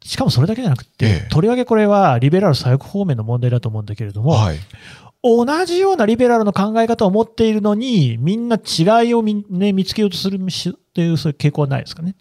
[0.03, 4.57] しかもそれだけじゃなくて、ええとりわけこれはリベラル左翼方面の問題だと思うんだけれども、はい。
[5.23, 12.15] 同じようなリベラルの考え方を持っているのに、みんな違いを見,、ね、見つけようとするしっていう、そういう傾向はないですかね。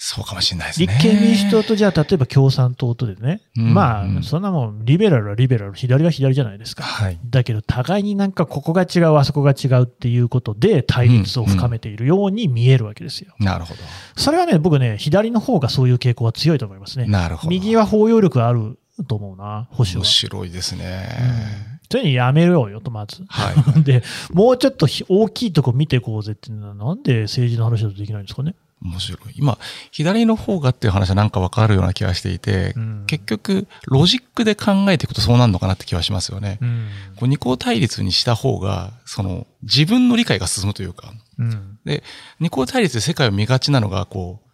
[0.00, 0.86] そうかもしれないですね。
[0.86, 6.84] 立憲民主党とじゃあ、例えば共産党とでね、うんまあ、うんそんなもん、リベラルはリベラル、左は左じゃないですか。
[6.84, 7.18] はい。
[7.28, 13.34] だけど、互いになんかここが違う、あそこが違うっていうことで、対立を深めているように見えるわけですよ。
[13.40, 13.80] なるほど。
[14.14, 17.06] それはね、僕ね、左の方がそういう傾向は強いと思いますね。
[17.06, 17.50] なるほど。
[17.50, 20.04] 右は包容力があると思うな、保守は面。
[20.04, 21.08] 白いですね。
[21.08, 23.24] そういうのやめようよと、まず。
[23.28, 23.82] はい。
[23.84, 28.54] で、もうちょっとひ大きいとこ見ていこうぜっていうのは、なんで政治の話だとできないんですかね？
[28.82, 29.34] 面白い。
[29.36, 29.58] 今、
[29.90, 36.58] 左の方がっていう話はなんかわかるような気がしていて、うん結局、ロジックで考えていくとそうなるのかなって気はしますよね。
[36.60, 36.88] うん。
[37.16, 41.78] こう二項対立にした方が、その、自分の理解が進むというか、うん。
[41.84, 42.04] で、
[42.38, 44.47] 二項対立で世界を見がちなのが、こう、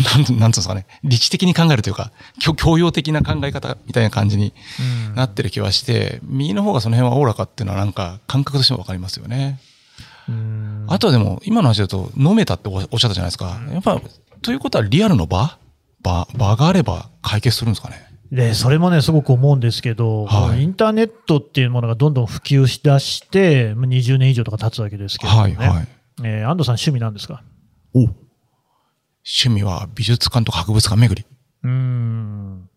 [0.00, 4.52] なん、 なんつうんですかね、理知的に考えるというか、教教養的な考え方みたいな感じに
[5.08, 9.60] うんなってる気はして、右の方がその辺はおおらかっていうのはなんか感覚としてもわかりますよね。
[10.28, 13.60] うんあとはでも、今の話だと飲めたっておおっしゃったじゃないですか。
[13.72, 14.00] やっぱ、
[14.40, 15.58] ということはリアルの場？
[16.02, 18.06] 場、場があれば解決するんですかね。
[18.32, 25.54] で、それもね、すごく思うんですけど、はいインターネットっていうものがどんどん普及しだして、まあ20年以上とか経つわけですけれどもね。
[25.56, 25.88] はいはい。
[26.24, 27.42] えー安藤さん趣味なんですか？
[27.94, 28.06] お
[29.24, 31.26] 趣味は美術館とか博物館巡り。
[31.64, 32.68] うーん。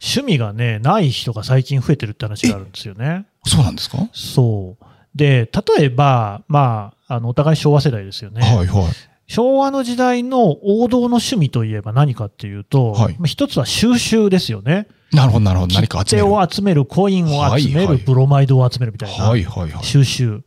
[0.00, 3.26] 趣味がね、ない人が最近増えてるって話があるんですよね。
[3.44, 4.84] そうなんですか、そう。
[5.14, 8.40] で、例えば、まあ、あの、お互い昭和世代ですよね。
[8.40, 8.92] はいはい。
[9.26, 14.88] 昭和の時代の王道の趣味といえば何かっていうと、はいまあ一つは収集ですよね。
[15.12, 15.74] なるほどなるほど。
[15.74, 16.32] 何か集める。
[16.32, 19.24] を集める、コインを集める、はいはいブロマイドを集めるみたいな。
[19.24, 19.84] はいはいはい。
[19.84, 20.42] 収集。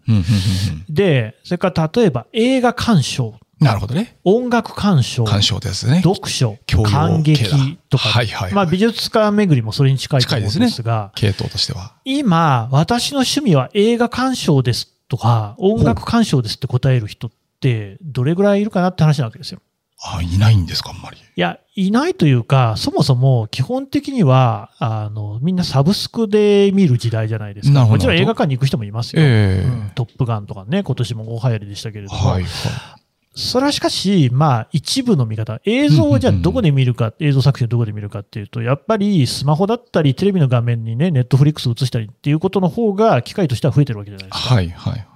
[0.89, 4.17] で、それから例えば映画鑑賞、なるほどね。
[4.23, 6.01] 音楽鑑賞、鑑賞ですね。
[6.01, 11.93] 読書感激とか、はいはいはいまあ美術館巡りもそれに近いと思うんですが、系統としては。
[12.03, 19.59] 今、私の趣味は映画鑑賞ですとか、音楽鑑賞ですって答える人って、どれぐらいいるかなって話なわけですよ。
[20.03, 21.17] あ、いないんですか、あんまり。
[21.17, 27.85] いや、いないというか、そもそも基本的には、あの、みんなサブスクで見る時代じゃないですか。
[27.85, 29.21] もちろん映画館に行く人もいますよ。
[29.21, 32.17] ええうんトップガンとかね、今年も大流行りでしたけれども。
[32.17, 33.00] はいはい。
[33.33, 35.61] それはしかし、まあ、一部の見方。
[35.63, 44.55] 映像をじゃあどこで見るか、映像作品をどこで見るかっていうと、やっぱりスマホだったり、テレビの画面にね、ネットフリックス映したりっていうことの方が、機会としては増えてるわけじゃないですか。
[44.55, 45.07] はいはい。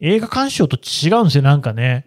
[0.00, 2.06] 映画鑑賞と違うんですよ、なんかね。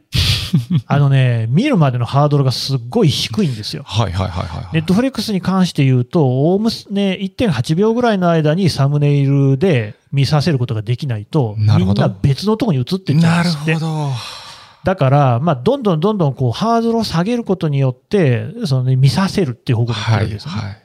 [0.86, 3.84] あのね、見るまでのハードルがすっごい低いんですよ。
[3.86, 4.68] はいはいはいはい。
[4.74, 13.80] ネットフリックスに関して言うと、おおむね1.8秒ぐらいの間にサムネイルで見させることができないと、みんな別のとこに移っていっちゃなるうんですってほ。
[13.80, 14.45] ど。
[14.86, 20.58] だから、まあ、どんどんどんどんこうハードルを下げることによって、そのね、見させるっていう方向に行ってるですよね。
[20.60, 20.82] はい。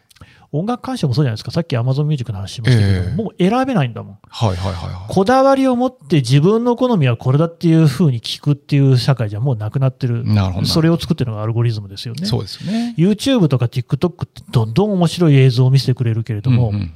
[0.52, 1.50] 音楽鑑賞もそうじゃないですか。
[1.50, 4.18] さっき Amazon Music の話しましたけど、ええもう選べないんだもん。
[4.26, 10.22] はいはいはいはこだわりを持って自分の好みはこれだっていう風に聞くっていう社会じゃもうなくなってる。
[10.24, 10.34] い。
[10.34, 10.66] なるほど。
[10.66, 12.26] それを作ってるのがアルゴリズムですよね。
[12.26, 12.94] そうですよね。
[12.96, 16.92] YouTube とか TikTok ってどんどん面白い映像を見せてくれるけれども、うんうん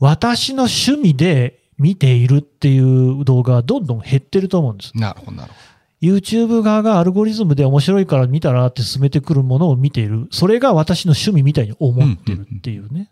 [0.00, 4.92] 私の趣味で見ているっていう動画はどんどん減ってると思うんです。
[4.94, 10.28] なるほどなるほ YouTube 側がアルゴリズムで面白いから見たらって進めてくるものを見ている。
[10.30, 13.10] それが私の趣味みたいに思ってるっていうね。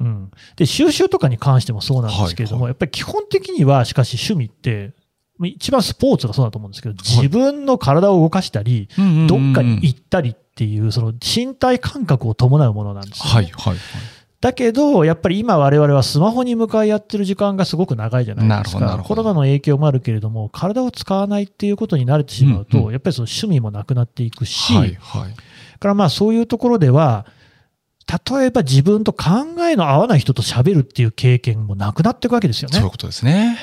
[0.00, 0.30] うん。
[0.56, 4.94] で、収集とかに関してもそうなんですけれども、はいやっぱり基本的にはしかし趣味って、
[5.42, 8.88] 一番スポーツがそうだと思うんですけど、自分の体を動かしたり、
[9.28, 13.78] どどっかに行ったりっていう、その身体感覚を伴うものなんですよね、はいはいはい。
[14.40, 18.98] だけど、やっぱり今我々はスマホに向かいやってる時間がすごく長いじゃないですか。
[19.04, 25.34] コロナの影響もあるけれども、体を使わないっていうことに慣れてしまうと、うんうんやっぱりその趣味もなくなっていくし、はい、はい。
[25.78, 27.26] からまあそういうところでは、
[28.32, 29.28] 例えば自分と考
[29.70, 32.90] えの合わない人と喋るっていう経験もなくなっていくわけですよねそういう。
[32.90, 33.58] ことですね。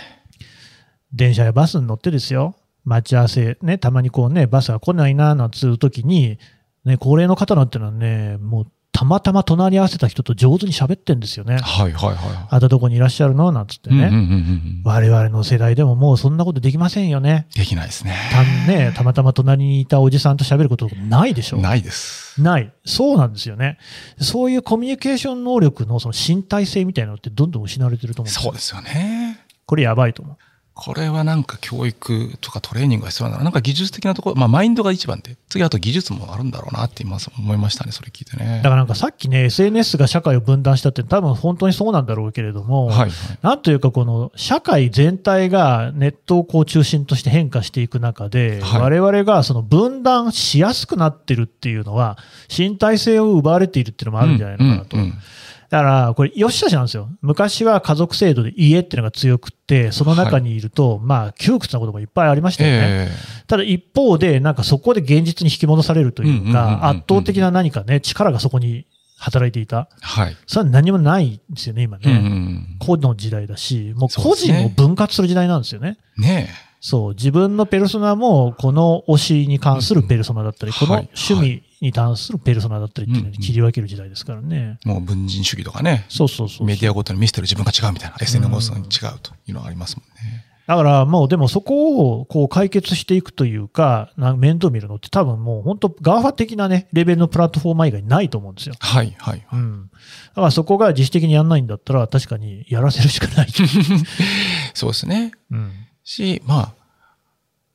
[1.11, 2.55] 電車やバスに乗ってですよ。
[2.85, 6.37] 待ち合わせ、ね、たまにこうね、バスが来ないな、なんつう時に、
[6.85, 11.59] ね、高齢の方なんてのはね、もうたまたま隣り合わせた人と上手に喋ってんですよね。
[11.59, 13.51] はい、はい、はあんたどこにいらっしゃるの？
[13.51, 13.95] なんつってい。
[13.95, 14.05] ね。
[14.05, 17.45] うんうんうんうん我々の世代でももうそんなことできませんよね。
[17.55, 18.15] できないですね。
[18.31, 21.57] たね、たまたま隣にいたおじさんと喋ることないでしょ。
[21.57, 22.41] ないです。
[22.41, 22.73] ない。
[22.85, 23.77] そうなんですよね。
[24.19, 29.45] そういうコミュニケーション能力のその身体性みたいなのってどんどん失われてると思うんですよそうですよね。
[29.67, 30.37] これやばいと思う。
[30.77, 33.43] これはなんか教育とかトレーニングが必要なんだな。
[33.45, 38.57] なんか技術的なところ、まあマインドが一番で、次あと技術もあるんだろうなって今思いましたね、それ聞いてね。
[38.57, 43.11] だからなんかさっきね、SNS が社会を分断したって多分本当にそうなんだろうけれども、はい、はい。
[43.41, 52.17] なんというかこの社会全体がネットをこう中心として変化していく中で、はい我々がその分断しやすくなってるっていうのは、
[52.55, 54.97] 身体性を奪われているっていうのもあるんじゃないのかなと。
[54.97, 55.19] うんうんうん
[55.69, 57.09] だから、これ、よしあしなんですよ。
[57.21, 63.09] 昔は家族制度で家っていうのが強くって、その中にいると、まあ、窮屈なこともいっぱいありましたよね。
[63.09, 63.11] え
[63.47, 68.85] ただ一方で、なんかそこで現実に引き戻されるというか、圧倒的な何かね、力がそこに
[69.17, 69.89] 働いていた。
[69.91, 70.37] えはい。
[70.45, 72.19] それは何もないんですよね、今うんうね。
[72.19, 75.97] ん個の時代だし、もう個人を分割する時代なんですよね。
[76.17, 76.23] うん。
[76.23, 76.49] ね
[76.79, 84.79] そう、自分のペルソナも、この推しに関するペルソナだったり、この趣味に関するペルソナだったりっていうのに切り分ける時代ですからね。
[84.85, 84.87] え。
[84.87, 86.05] もう分人主義とかね。
[86.09, 86.67] そうそうそう。
[86.67, 88.17] メディアごとに見せてる自分が違うみたいな。
[88.19, 90.45] SNS ごとに違うというのがありますもんね。
[90.67, 98.75] だからもうでもそこをこう解決していくというか、なん面倒見るのって多分もう本当 GAFA 的なね、レベルのプラットフォーマー以外ないと思うんですよ。
[98.77, 99.47] はい、はい。
[99.53, 99.89] うん。
[99.89, 103.47] だからそこが自主的にやんないんだったら確かにやらせるしかない。
[104.73, 105.31] そうですね。
[105.51, 105.71] うん。
[106.03, 106.73] し、まあ、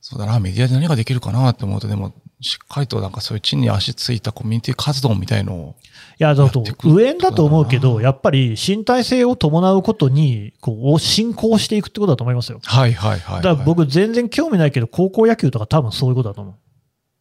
[0.03, 5.75] そうだな、メディアで何ができるかなって思うと、でも、しっかりとなんかそういう地に足ついたコミュニティ活動みたいのを、
[6.19, 12.61] いや、だと上縁だと思うけど、やっぱり身体性を伴うことに、こう、進行していくってことだと思いますよ。
[12.65, 13.43] はいはいはい、はい。
[13.43, 16.55] だから僕全然興味ないけど、高校野球とか多分そういうことだと思う。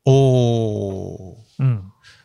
[0.06, 1.64] おー。
[1.64, 1.84] うん。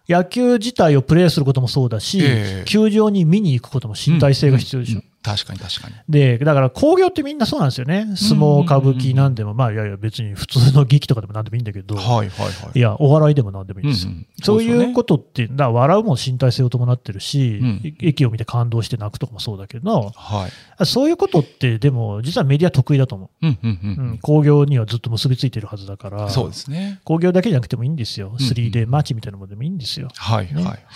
[0.09, 4.99] 野球自体をプレーすることもそうだし、ええ球場に見に行くことも身体性が必要でしょ。
[5.01, 5.95] うんうん確かに確かに。
[6.09, 8.07] で、だから工業ってみんなそうなんですよね。
[8.15, 12.79] 相撲、歌舞伎なんでも、まあいやいや別に普通の劇とかでもなんでもいいんだけど、はいはいはい。
[12.79, 14.13] いや、お笑いでもなんでもいいんですよ。
[14.13, 20.49] うんうんそういうことって、だ笑うも身体性を伴ってるし、うん駅を見て感動して泣くとかもそうだけど、は
[20.81, 20.87] い。
[20.87, 23.87] そういうことってでも実はメディア得意だと思うんうんうう。
[23.87, 24.19] うんん。
[24.19, 27.01] 工業にはずっと結びついてるはずだから、そうですね。
[27.05, 28.31] 工業だけじゃなくてもいいんですよ。
[28.31, 30.07] ん 3D マーチみたいなものでもいいんですよ。
[30.07, 30.87] ねはいはい。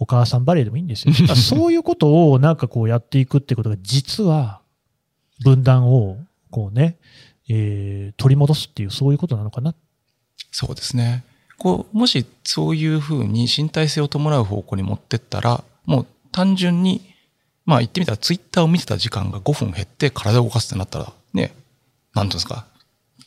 [0.00, 1.14] お母さんバレーでもいいんですよ。
[1.36, 4.60] そういうことをなんかこうやっていくってことが実は
[5.44, 6.18] 分断を
[6.50, 6.96] こうね、
[7.48, 9.74] えー取り戻すっていうそういうことなのかな。
[10.50, 11.22] そうですね。
[11.58, 17.02] こう、もしそういうふうに身体性を伴う方向に持ってったら、もう単純に、
[17.66, 21.54] まあ言ってみたらツイッターを見てた時間が5分減って体を動かすってなったら、ね、
[22.14, 22.66] なんていうんですか、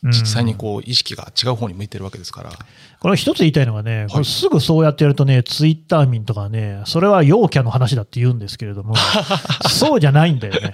[0.04, 2.52] 実際にこう意識が違う方に向いてるわけですから。
[3.00, 8.96] これ一つ言いたいのがね、これすぐそうやってやるとね、ツイッター民とかね、それは陽キャの話だって言うんですけれども、
[9.70, 10.72] そうじゃないんだよね。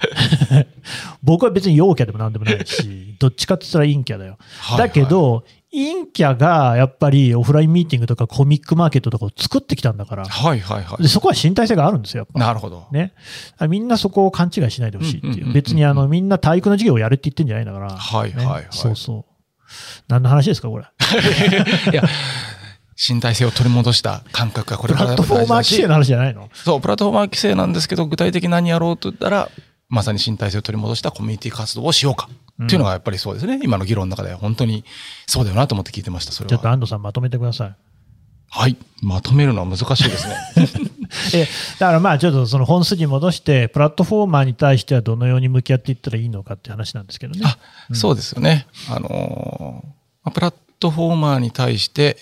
[1.22, 4.38] 僕は別に陽キャでもなんでもないし、どっちかって言ったら陰キャだよ。
[4.60, 11.08] はいだけど、陰キャがやっぱりオフラインミーティングとかコミックマーケットとかを作ってきたんだから、はいはいはいで。
[11.08, 12.40] そこは身体性があるんですよ、やっぱ。
[12.40, 12.86] なるほど。
[12.90, 13.14] ね。
[13.68, 15.32] みんなそこを勘違いしないでほしいっていう。
[15.32, 17.88] うんうんうんうん別にあの、みんな体育の授業をやれって言ってんじゃないんだから。
[17.88, 19.32] ねはいはいはいそうそう。
[20.08, 20.84] 何の話ですか、これ。
[21.92, 22.02] いや、
[23.08, 26.48] 身体性を取り戻した感覚がこれから プラットフォーマー規制の話じゃないの？
[26.52, 29.48] そう、プラットフォーマー規制なんですけど、具体的に何やろうと言ったら、
[29.88, 32.28] まさに身体性を取り戻したコミュニティ活動をしようか。
[32.64, 33.60] っていうのがやっぱりそうですね。
[33.62, 34.84] 今の議論の中で本当に
[35.26, 36.50] そうだよなと思って聞いてました、それは。
[36.50, 37.76] ちょっと安藤さんまとめてください。
[38.52, 38.76] はい。
[39.02, 40.36] まとめるのは難しいですね。
[41.34, 47.42] えだからまあちょっとその本筋に戻して、プラットフォーマーに対してはどのように向き合っていったらいいのかって話なんですけどね。
[47.44, 47.56] あ、
[47.94, 48.66] そうですよね。
[48.88, 49.84] あの
[50.32, 52.16] プラットフォーマーに対して、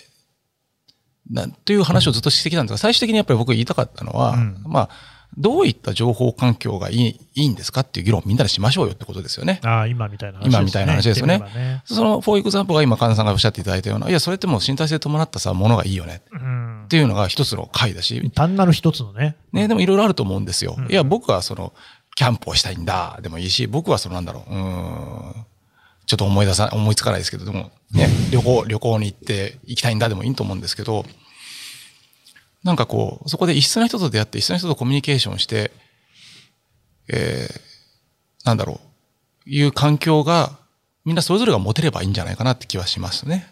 [1.31, 4.91] なんという話をずっとしてきたんですが、最終的にやっぱり僕言いたかったのは、うんまあ、
[5.37, 9.61] どういった情報環境がいいいいんですかっていう議論をみんなでしましょうよってことですよね。
[9.63, 10.59] ああ、今みたいな話ですね。
[10.59, 19.37] 今みたいな話ですよねねその、フォーエグザンプが今、神田さんがおっしゃっていただいたような、いや、それってもう身体性伴ったさ、ものがいいよねうんっていうのが一つの解だし、単なる一つのね。
[19.53, 20.75] ね、でもいろいろあると思うんですよ。
[20.77, 21.73] うんいや、僕はその、
[22.17, 25.47] キャンプをしたいんだ、でもいいし、僕はそのなんだろう、うーん、
[26.07, 31.05] ちょっと思い出さ、思いつかないですけど、でも、ね、旅行、旅行に行って行きたいんだでもいいと思うんですけど、
[32.65, 35.71] なんかこう、そこで異質な人と出会って、異質な人とコミュニケーションして、
[37.09, 37.69] えー
[38.45, 38.81] なんだろ
[39.47, 40.59] う、いう環境が、
[41.05, 43.47] みんなそれぞれが持てればいいんじゃないかなって気はしますね。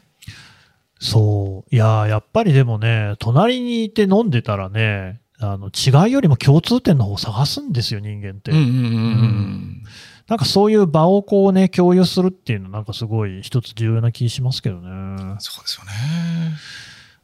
[0.99, 1.75] そう。
[1.75, 8.53] いやー、やっぱりでもね、隣にいて飲んでたらね、あの、違いよりも共通点の方を探すんですよ、人間って。
[8.53, 15.37] なんかそういう場をこうね、共有するっていうのなんかすごい一つ重要な気しますけどね。
[15.39, 15.93] そうですよね。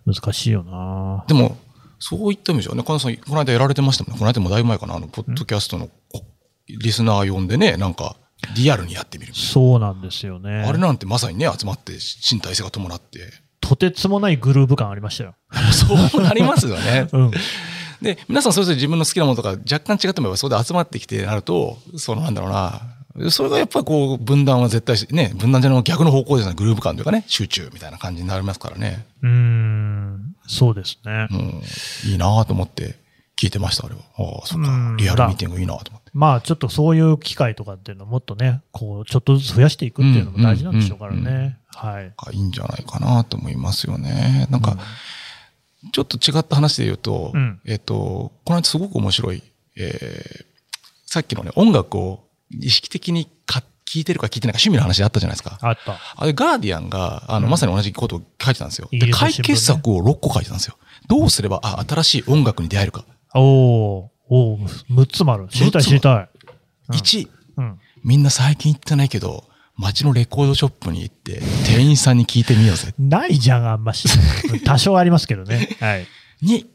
[0.05, 1.57] 難しいよなでも、
[2.03, 4.19] そういった意味じゃね、金さん、この間やられてましたもんね。
[4.19, 6.25] この間もだいぶ前かな、あの、ポッドキャストのこ
[6.67, 8.17] リスナー呼んでね、なんか、
[8.57, 10.63] リアルにやってみるみそうなんですよね。
[10.63, 10.69] な。
[10.69, 11.93] あれなんてまさにね、集まって
[12.29, 13.33] 身体性が伴って。
[13.61, 15.37] とてつもないグルーヴ感ありましたよ。
[15.71, 17.07] そうなりますよね。
[17.15, 17.31] うん。
[18.03, 22.81] で、皆さんそれぞれ自分の好きなものとか若干違ってもそこで集まってきてなると、そのなんだろうな、
[23.31, 29.07] それがやっぱりこう分断は絶対しね、分断じゃない逆の方向ですね、グルーヴ感というかね、集中みたいな感じになりますからね。
[29.23, 30.35] うーん。
[30.47, 31.29] そうですね。
[31.31, 32.97] うん、いいなと思って
[33.37, 34.01] 聞いてました、あれは。
[34.17, 34.97] ああ、そっかうん。
[34.97, 36.11] リアルミーティングいいなと思って。
[36.15, 41.59] まあちょっとそういう機会とかっていうのをもっとね、こう、ちょっとずつ増やしていくっていうのも大事なんでしょうからうんうんうんね。
[41.75, 42.15] はい。
[42.33, 44.47] いいんじゃないかなと思いますよね。
[44.51, 44.79] なんか、
[45.93, 49.43] ちょっと違った話で言うと、うんえっと、この間すごく面白い、
[49.77, 50.53] えー
[51.13, 52.25] さっきのね、音楽を
[52.61, 55.59] 意識的にか聞いてるか聞いてないか趣味の話であったじゃないですか。
[55.61, 55.99] あった。
[56.17, 58.89] あれ、ガーディアンが、あの、うんまさに同じことを書いてたんですよ。
[58.91, 60.77] で、解決策を6個書いてたんですよ。
[61.09, 63.05] どうすれば、あ、新しい音楽に出会えるか。
[63.35, 64.59] おおお
[64.91, 65.49] 6つもある。
[65.49, 66.15] 知りたい知りたい。
[66.89, 67.29] うん1、
[67.59, 67.81] うん。
[68.05, 69.45] みんな最近行ってないけど、
[69.77, 72.95] 街のレコードショップに行って、店員さんに聞いてみようぜ。
[72.99, 74.09] ないじゃん、あんまし。
[74.65, 75.69] 多少ありますけどね。
[75.81, 76.07] はい。
[76.43, 76.67] 2、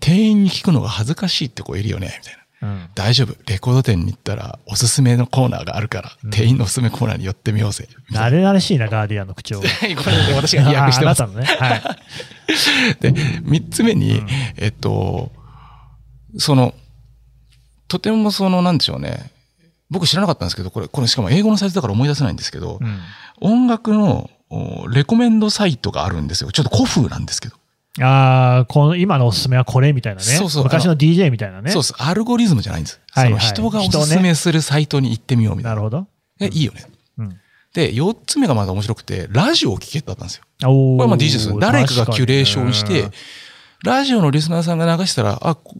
[0.00, 2.40] 店員に聞くのが恥ずかしいって子いるよね、みたいな。
[2.60, 2.88] うん。
[2.94, 3.34] 大丈夫。
[3.46, 7.88] レコード店に行ったら、おすすめのコーナーがあるから、うん店員のおすすめコーナーに寄ってみようぜ。
[8.12, 9.68] 慣れ慣れしいな、ガーディアンの口調が。
[10.02, 11.44] これ私が飛躍してます ね。
[11.44, 11.82] はい。
[13.00, 15.30] で、三つ目に、うんえっと、
[16.38, 16.74] その、
[17.86, 19.30] とてもその、なんでしょうね。
[19.90, 22.98] 僕知らなかったんですけど、これ、これしかも英語のサイトだから思い出せないんですけど、うん
[23.40, 26.50] 音楽のおレコメンドサイトがあるんですよ。
[26.50, 27.56] ちょっと古風なんですけど。
[28.00, 30.24] ああ、この、今のおすすめはこれみたいなね。
[30.24, 31.70] そうそう昔の DJ みたいなね。
[31.70, 31.94] そうです。
[31.98, 33.00] アルゴリズムじゃないんです。
[33.10, 35.70] はいはい人がおすすめするサイトに行ってみようみたいな。
[35.70, 36.06] なるほど。
[36.40, 36.86] え、いいよね。
[37.18, 37.36] うん。
[37.74, 40.44] で、四つ目がまだ面白くて、ラジオを聴けってあったんですよ。
[40.70, 41.58] おこれはまあ DJ ですよ。
[41.58, 43.10] 誰かがキュレーションして
[43.84, 45.76] ラジオのリスナーさんが流したら、あ、こ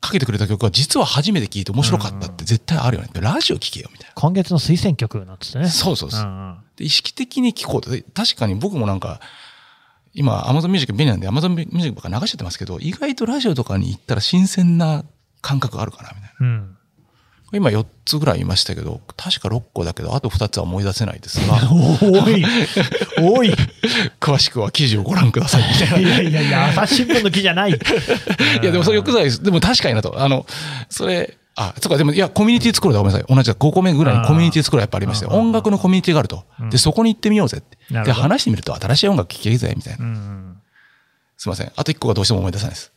[0.00, 3.08] かけてくれた曲は実は初めて聴いて面白かったって絶対あるよね。
[3.14, 5.64] ラジオ聴けよみたい今月の推薦曲なんつってね。
[5.64, 5.70] な。
[5.70, 6.24] そうそうそう。
[6.24, 7.90] んうんで意識的に聴こうと。
[7.90, 9.20] で確かに僕もなんか、
[10.14, 15.04] 今 Amazon Music 便利なんで Amazon Music ばっか流しちゃってますけど、意外とラジオとかに行ったら新鮮な
[15.40, 16.46] 感覚あるかなみたいな。
[16.46, 16.76] うん。
[17.52, 22.44] 今4つぐらいいましたけど、確か6個だけど、あと2つは思い出せないですが、 おい、
[23.22, 23.48] おい。
[23.48, 23.52] い
[24.20, 26.10] 詳しくは記事をご覧くださいみたいな。
[26.10, 27.70] やいやいや、朝日新聞の記じゃない。
[27.70, 27.74] い
[28.62, 29.42] いや、でもそれよくないです。
[29.42, 30.20] でも確かになと。
[30.20, 30.46] あの、
[30.88, 33.34] それ、あ、そっか、でも、いや、コミュニティ作るだ、ごめんなさい。
[33.34, 35.32] 同じだ、5個目ぐらいにコミュニティ作るやっぱありましたよ。
[35.32, 36.70] 音楽のコミュニティがあるとうん。
[36.70, 37.78] で、そこに行ってみようぜって。
[38.04, 40.04] で、話してみると新しい音楽聴けるぜ、みたいな。
[40.04, 40.56] うん。
[41.36, 41.72] すいません。
[41.76, 42.92] あと1個がどうしても思い出せないです。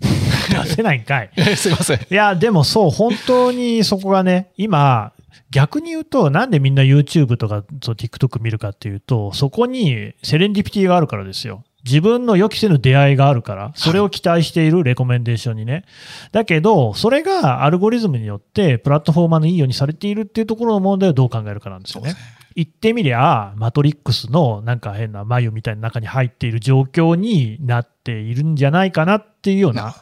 [0.49, 1.31] 出せないんかい。
[1.57, 1.99] すいません。
[1.99, 5.11] いや、でもそう、本当にそこがね、今、
[5.51, 11.63] 逆に言うと、なんでみんな YouTube とかそう TikTok 見るかっていうと、そこにセレンディピティがあるからですよ。
[11.85, 15.85] 自分の予期せぬ出会いがあるから、それを期待しているレコメンデーションにね。
[16.31, 22.15] だけど、それがアルゴリズムによって、プラットフォーマーのいいようにされているっていうところの問題をどう考えるかなんですよね。
[22.55, 29.95] 言ってみりゃ、マトリックスのなんか変な眉みたいな中に入っている状況になっているんじゃないかなっていうような。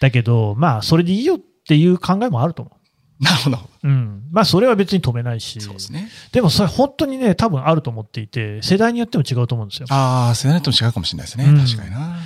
[0.00, 2.72] だけど、まあ、それでいいよっていう考えもあると思
[3.20, 3.56] なるほど。
[3.56, 3.88] う。
[3.88, 4.22] うん。
[4.32, 5.60] まあ、それは別に止めないし。
[5.60, 6.08] そうですね。
[6.32, 9.86] でも、それ本当にね、多分あると思っていて、世代によっても違うと思うんですよ。
[9.90, 11.44] ああ、世代とも違うかもしれないですね。
[11.44, 12.18] うん確かにな。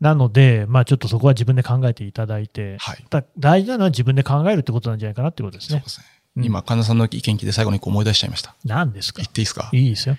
[0.00, 3.04] なので、まあ、ちょっとそこは自分で考えていただいて、はい。
[3.08, 5.88] だ大事なのは自分で考えるってことなんじゃないかなってことですねそうで。
[5.90, 6.06] すね。
[6.36, 8.56] うん今、神田さんの意見聞いて最後に一個思い出しちゃいました。
[8.64, 9.18] 何ですか？
[9.22, 9.68] 言っていいですか？
[9.72, 10.16] いいですよ。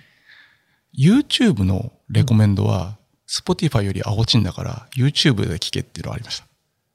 [0.98, 2.98] ?YouTube のレコメンドは、
[3.28, 6.46] Spotify より青ちんだから、YouTube で聞けっていうのがありました。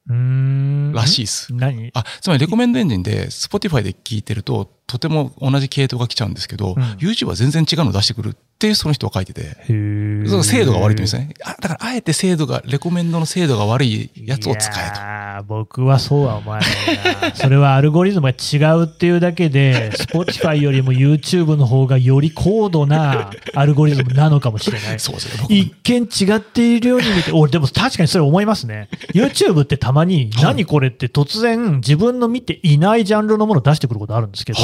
[0.09, 1.54] らしいです。
[1.54, 1.90] 何？
[1.94, 6.82] あ、つまりレコメンドエンジンで Spotify で聞いてると、とても同じ系統が来ちゃうんですけど、うん。
[6.94, 11.34] YouTube は全然違うの出してくるってその人は書いてて、その精度が悪いって言うんですね。
[11.44, 17.34] あだからあえて精度が、レコメンドの精度が悪いやつを使えいやー僕はそうは思わないな。
[17.38, 25.04] それはアルゴリズムが違うっていうだけで、Spotify よりも YouTube の方がより高度なアルゴリズムなのかもしれないと。。
[25.04, 25.46] そうですね。
[25.48, 28.88] 一見違っているように見て、俺でも確かにそれ思いますね。
[29.14, 34.59] YouTube ってたまに、はい何これって突然自分の見ていないジャンルのものを出してくることあるんですけど。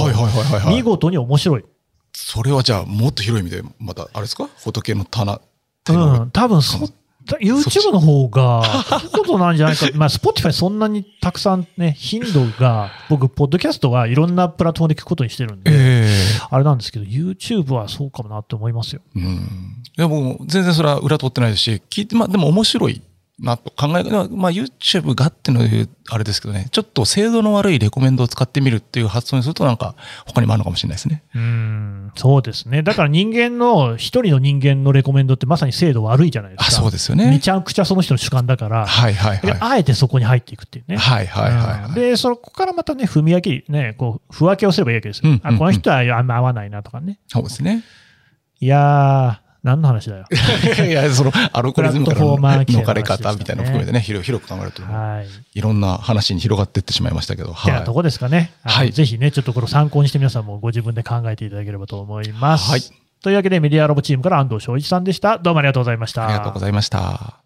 [0.68, 1.64] 見事に面白い。
[2.14, 4.48] それはじゃあもっと広い意味で、また、あれですか？
[4.56, 5.40] 仏の棚
[5.90, 6.78] うん、多分そ
[7.40, 8.62] YouTube の方が、
[9.12, 9.88] ほとなんじゃないか。
[9.96, 16.18] まあ、Spotify そんなにたくさんね、頻度が、僕、ポッドキャストはいろんなプラットフォームで聞くことにしてるんで、え
[16.50, 19.00] あれなんですけど、YouTube はそうかもなって思いますよ。
[19.16, 19.26] えうん。
[19.26, 23.00] いや、もう全然それは裏取ってないですし、聞いて、まあでも面白い
[23.40, 25.60] なと考え、まあ YouTube がっての
[26.08, 31.24] あれですけどね、ちょっと精度の悪いレコメンドを使ってみるっていう発想にするとなんか他にもあるのかもしれないですね。
[31.34, 32.84] うん、そうですね。
[32.84, 36.70] だから人間の、一人の人間のレコメンドってまさに精度悪いじゃないですあ、か。
[36.70, 37.40] そうですよめね。
[37.40, 39.46] ちゃくちゃその人の主観だから、はいはいはい。
[39.46, 40.96] であえてそこに入っていくっていうね。
[40.96, 41.88] はいはいはいはい。
[41.88, 45.30] うんで、そこからまたね、踏み分け、ね、こう、不分けをすればいいわけですよ。
[45.30, 47.18] うんうんうんあ、この人はあんま合わないなとかね。
[47.26, 47.82] そうですね。
[48.60, 50.26] いやー、何の話だよ。
[50.86, 55.58] いや、そのアルゴリズムからのの抜かれ方みたいなのを含めてね、広広く考えると、はい。
[55.58, 57.94] いろんな話に広がっていってしまいましたけど、はいと。
[57.94, 58.52] こですかね。
[58.62, 62.70] はいぜひね、ちょっとこれを参考にして皆さんもご自分で考えていただければと思います。
[62.70, 62.82] はい
[63.22, 65.38] というわけで、メディアラボチームから安藤翔一さんでした。
[65.38, 66.26] どうもありがとうございました。
[66.26, 67.38] ありがとうございました。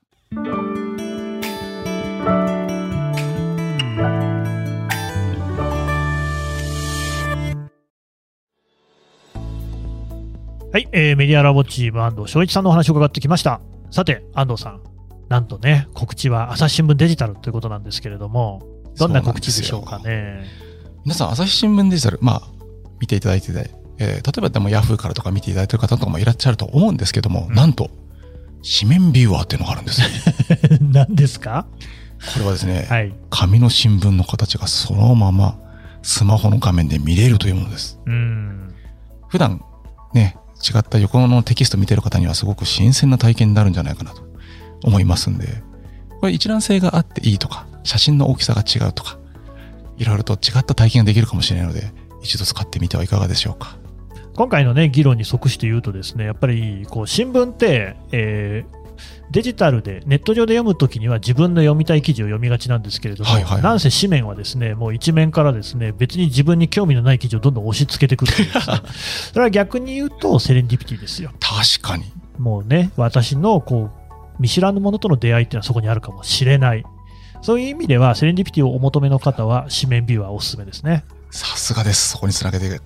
[10.72, 13.60] はい、えーメディアラボチーム安藤翔一さんのお話を伺ってきました。
[13.90, 14.82] さて、安藤さん、
[15.28, 18.62] なんとね、告知は朝日新聞デジタルということなんですけれども、
[18.98, 20.44] どんな告知でしょうかね。
[21.04, 22.42] 皆さん、朝日新聞デジタル、まあ、
[23.00, 27.90] 見ていただいてて、えー例えばでもヤフーからとか見ていただいてる方とかもいらっしゃると思うんですけども、うんなんと、
[28.80, 30.08] 紙面ビューアーっていうのがあるんですよ。
[30.92, 31.66] 何ですか？
[32.34, 33.14] これはですね、はい。
[33.30, 35.58] 紙の新聞の形がそのまま
[36.02, 37.98] スマホの画面で見れるというものです。
[38.06, 38.74] うん。
[39.28, 39.62] 普段
[40.14, 44.22] ね、違った横のテキスト見てる方にはすごく新鮮な体験になるんじゃないかなと
[44.84, 45.62] 思いますんで、
[46.20, 49.18] これ一覧性があっていいとか、写真の大きさが違うとか、
[49.96, 51.92] いろいろと違った体験ができるかもしれないので、
[52.22, 53.76] 一度使ってみてはいかがでしょうか。
[54.34, 58.77] 今回のね、議論に即して言うとですね、やっぱり、こう、新聞って、えー
[59.30, 68.50] デジタルで、ネット上で読むときには自分の読みたい記事を読みがちなんですけれども、はいはいはいなんせ紙面はですね、もう一面からですね、別に自分に興味のない記事をどんどん押し付けてくるね
[69.32, 71.32] それは逆に言うとセレンディピティですよ。
[71.40, 72.04] 確かに。
[72.38, 73.90] もうね、私のこ
[74.38, 76.84] う、見知らぬものとの出会いっていうのはそこにあるかもしれない。
[77.42, 81.04] そういう意味では、セレンディピティをお求めの方は、紙面ビューはおすすめですね。
[81.30, 82.10] さすがです。
[82.10, 82.76] そこにつなげていら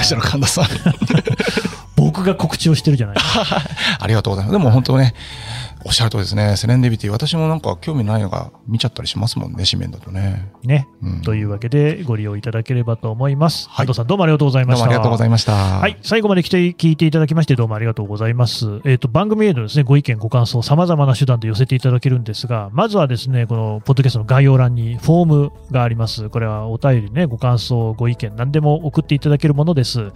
[0.00, 0.64] っしゃる神田さん。
[1.98, 3.44] 僕が告知をしてるじゃないですか。
[3.98, 4.52] ありがとうございます。
[4.52, 5.14] でも本当ね、
[5.84, 6.56] おっしゃるとりですね。
[6.56, 10.50] セレンディビティ、私もなんか興味ないのが見ちゃったりしますもんね、紙面だとね。
[10.64, 10.88] ね。
[11.02, 13.68] うんというわけで、ご利用いただければと思います。
[13.68, 14.84] はい安藤さん、どうもありがとうございました。
[14.84, 15.52] どうもありがとうございました。
[15.52, 15.96] ははい。
[16.02, 18.80] 最後まで来て、聞いていただきまして、どうもありがとうございます。
[18.84, 26.28] えっ、と、番組へのですね、ご意見、ご感想、様々な手段で寄せていただけるんですが、まずはですね、この、ポッドキャストの概要欄にフォームがあります。
[26.28, 30.10] これはお便りね、ご感想、ご意見、何でも送っていただけるものです。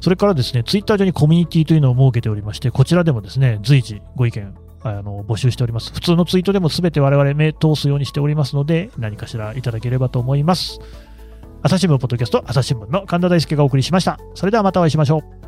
[0.00, 5.92] それからですね、ツイッター上にコミュニティというのを設けておりまして、こちらでもですね、随時ご意見、あの募集しております。
[5.92, 10.78] 普通のツイートでも全て我々目通すようにしておりますので、何かしらいただければと思います。
[11.62, 14.18] 朝日新聞ポッドキャスト、朝日新聞の神田大輔がお送りしました。
[14.34, 15.45] それではまたお会いしましょう。